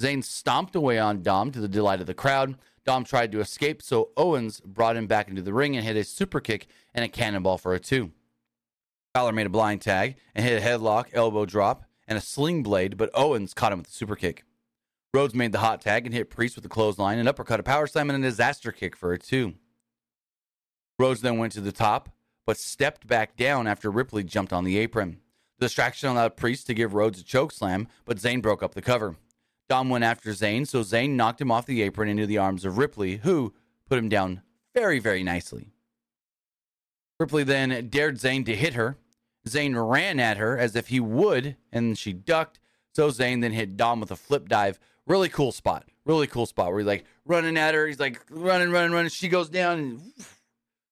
[0.02, 2.56] Zayn stomped away on Dom to the delight of the crowd.
[2.86, 6.04] Dom tried to escape, so Owens brought him back into the ring and hit a
[6.04, 8.12] super kick and a cannonball for a two.
[9.12, 12.96] Balor made a blind tag and hit a headlock, elbow drop, and a sling blade,
[12.96, 14.44] but Owens caught him with a super kick.
[15.12, 17.86] Rhodes made the hot tag and hit Priest with a clothesline, an uppercut, a power
[17.86, 19.54] slam, and a disaster kick for a two.
[20.98, 22.10] Rhodes then went to the top,
[22.46, 25.18] but stepped back down after Ripley jumped on the apron.
[25.58, 28.82] The distraction allowed Priest to give Rhodes a choke slam, but Zayn broke up the
[28.82, 29.16] cover.
[29.68, 32.78] Dom went after Zayn, so Zayn knocked him off the apron into the arms of
[32.78, 33.52] Ripley, who
[33.88, 34.42] put him down
[34.74, 35.72] very, very nicely.
[37.18, 38.96] Ripley then dared Zayn to hit her.
[39.48, 42.60] Zayn ran at her as if he would, and she ducked.
[42.94, 44.78] So Zayn then hit Dom with a flip dive.
[45.06, 45.84] Really cool spot.
[46.04, 47.86] Really cool spot where he's like running at her.
[47.86, 49.10] He's like running, running, running.
[49.10, 50.00] She goes down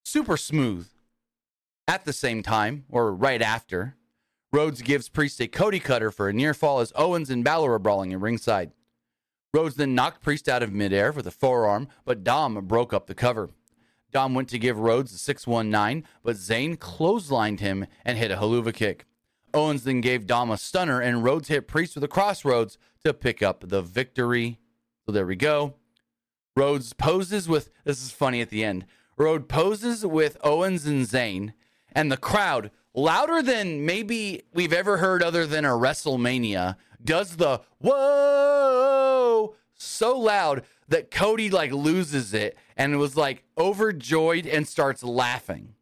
[0.04, 0.88] super smooth.
[1.86, 3.96] At the same time, or right after,
[4.54, 7.78] Rhodes gives Priest a Cody cutter for a near fall as Owens and Balor are
[7.80, 8.70] brawling in ringside.
[9.52, 13.16] Rhodes then knocked Priest out of midair with a forearm, but Dom broke up the
[13.16, 13.50] cover.
[14.12, 18.72] Dom went to give Rhodes a 619, but Zayn clotheslined him and hit a Helluva
[18.72, 19.06] Kick.
[19.52, 23.42] Owens then gave Dom a stunner, and Rhodes hit Priest with a crossroads to pick
[23.42, 24.60] up the victory.
[25.04, 25.74] So there we go.
[26.56, 28.86] Rhodes poses with this is funny at the end.
[29.16, 31.54] Rhodes poses with Owens and Zayn,
[31.90, 37.60] and the crowd, louder than maybe we've ever heard other than a WrestleMania, does the
[37.78, 45.74] whoa so loud that Cody like loses it and was like overjoyed and starts laughing.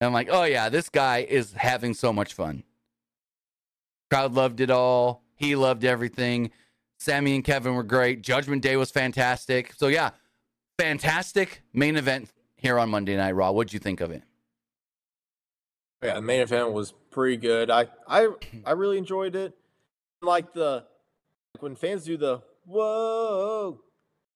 [0.00, 2.64] And I'm like, oh yeah, this guy is having so much fun.
[4.10, 5.22] Crowd loved it all.
[5.36, 6.50] He loved everything.
[6.98, 8.22] Sami and Kevin were great.
[8.22, 9.72] Judgment Day was fantastic.
[9.74, 10.10] So yeah,
[10.78, 13.52] fantastic main event here on Monday Night Raw.
[13.52, 14.22] What'd you think of it?
[16.02, 17.70] Yeah, the main event was pretty good.
[17.70, 18.28] I I
[18.64, 19.54] I really enjoyed it.
[20.22, 20.84] Like the
[21.54, 23.80] like when fans do the whoa,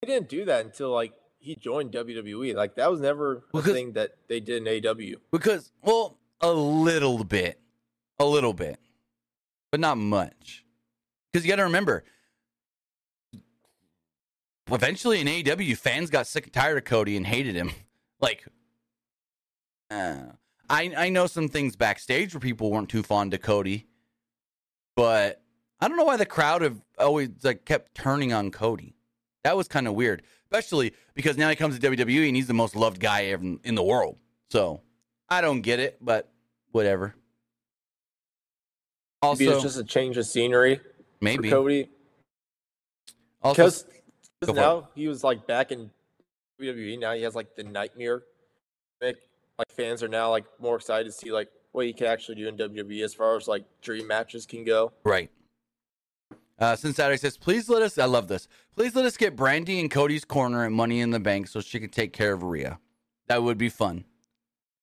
[0.01, 1.13] they didn't do that until like
[1.45, 2.55] he joined WWE.
[2.55, 5.17] Like that was never a thing that they did in AEW.
[5.31, 7.61] Because, well, a little bit,
[8.19, 8.79] a little bit,
[9.71, 10.65] but not much.
[11.31, 12.05] Because you got to remember,
[14.71, 17.71] eventually in AEW, fans got sick and tired of Cody and hated him.
[18.21, 18.47] Like,
[19.91, 20.23] uh,
[20.71, 23.87] I I know some things backstage where people weren't too fond of Cody,
[24.97, 25.43] but
[25.81, 28.95] I don't know why the crowd have always like kept turning on Cody.
[29.43, 32.55] That was kind of weird, especially because now he comes to WWE and he's the
[32.55, 34.17] most loved guy ever in- in the world.
[34.51, 34.81] So
[35.29, 36.31] I don't get it, but
[36.73, 37.15] whatever.
[39.23, 40.81] Maybe Also, it's just a change of scenery
[41.21, 41.89] maybe for Cody
[43.43, 43.85] because
[44.43, 44.55] Go for it.
[44.57, 45.91] now he was like back in
[46.61, 46.99] WWE.
[46.99, 48.23] Now he has like the nightmare.
[49.59, 52.49] Like fans are now like more excited to see like what he can actually do
[52.49, 54.93] in WWE as far as like dream matches can go.
[55.05, 55.31] Right.
[56.59, 57.99] Uh, since Saturday says, please let us.
[57.99, 58.47] I love this.
[58.77, 61.81] Please let us get Brandi in Cody's corner at Money in the Bank so she
[61.81, 62.79] can take care of Rhea.
[63.27, 64.05] That would be fun.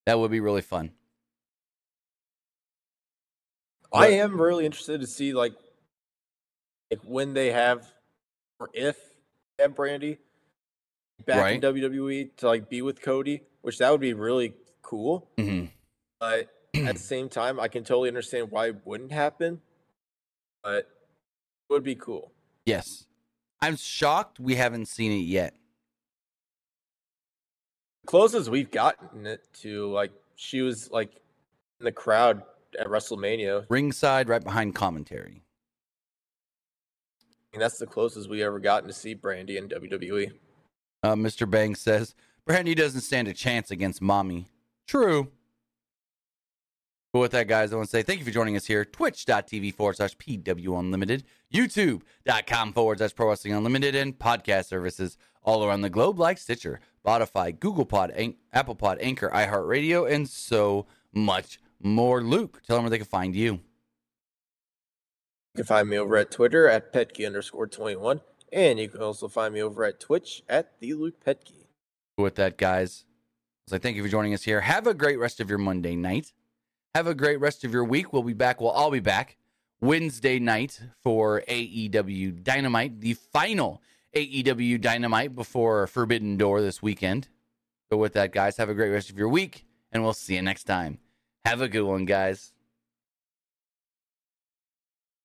[0.05, 0.91] That would be really fun.
[3.93, 5.53] I am really interested to see like
[6.89, 7.87] like when they have
[8.59, 8.97] or if
[9.57, 10.17] they have Brandi
[11.25, 11.55] back Right.
[11.55, 15.29] in WWE to like be with Cody, which that would be really cool.
[15.37, 15.65] hmm
[16.19, 19.61] But at the same time, I can totally understand why it wouldn't happen.
[20.63, 20.87] But it
[21.69, 22.31] would be cool.
[22.65, 23.05] Yes.
[23.61, 25.55] I'm shocked we haven't seen it yet.
[28.07, 31.11] Closest we've gotten it to like she was like
[31.79, 32.41] in the crowd
[32.79, 33.65] at WrestleMania.
[33.69, 35.43] Ringside, right behind commentary.
[37.51, 39.69] mean, that's the closest we ever gotten to see Brandi in.
[39.69, 40.31] WWE.
[41.03, 41.49] Uh, Mr.
[41.49, 42.15] Bang says,
[42.47, 44.47] Brandi doesn't stand a chance against mommy.
[44.87, 45.31] True.
[47.13, 48.85] But with that, guys, I want to say thank you for joining us here.
[48.85, 55.65] Twitch.tv forward slash PW Unlimited, YouTube.com forward slash Pro Wrestling Unlimited, and podcast services all
[55.65, 60.85] around the globe like Stitcher, Spotify, Google Pod, An- Apple Pod, Anchor, iHeartRadio, and so
[61.13, 62.21] much more.
[62.21, 63.53] Luke, tell them where they can find you.
[65.53, 68.21] You can find me over at Twitter at Petke underscore 21.
[68.53, 71.65] And you can also find me over at Twitch at the Luke Petke.
[72.17, 73.03] with that, guys.
[73.71, 74.59] So thank you for joining us here.
[74.59, 76.33] Have a great rest of your Monday night.
[76.93, 78.11] Have a great rest of your week.
[78.11, 78.59] We'll be back.
[78.59, 79.37] We'll all be back
[79.79, 83.81] Wednesday night for AEW Dynamite, the final
[84.13, 87.29] AEW Dynamite before Forbidden Door this weekend.
[87.89, 90.41] So with that, guys, have a great rest of your week, and we'll see you
[90.41, 90.99] next time.
[91.45, 92.51] Have a good one, guys.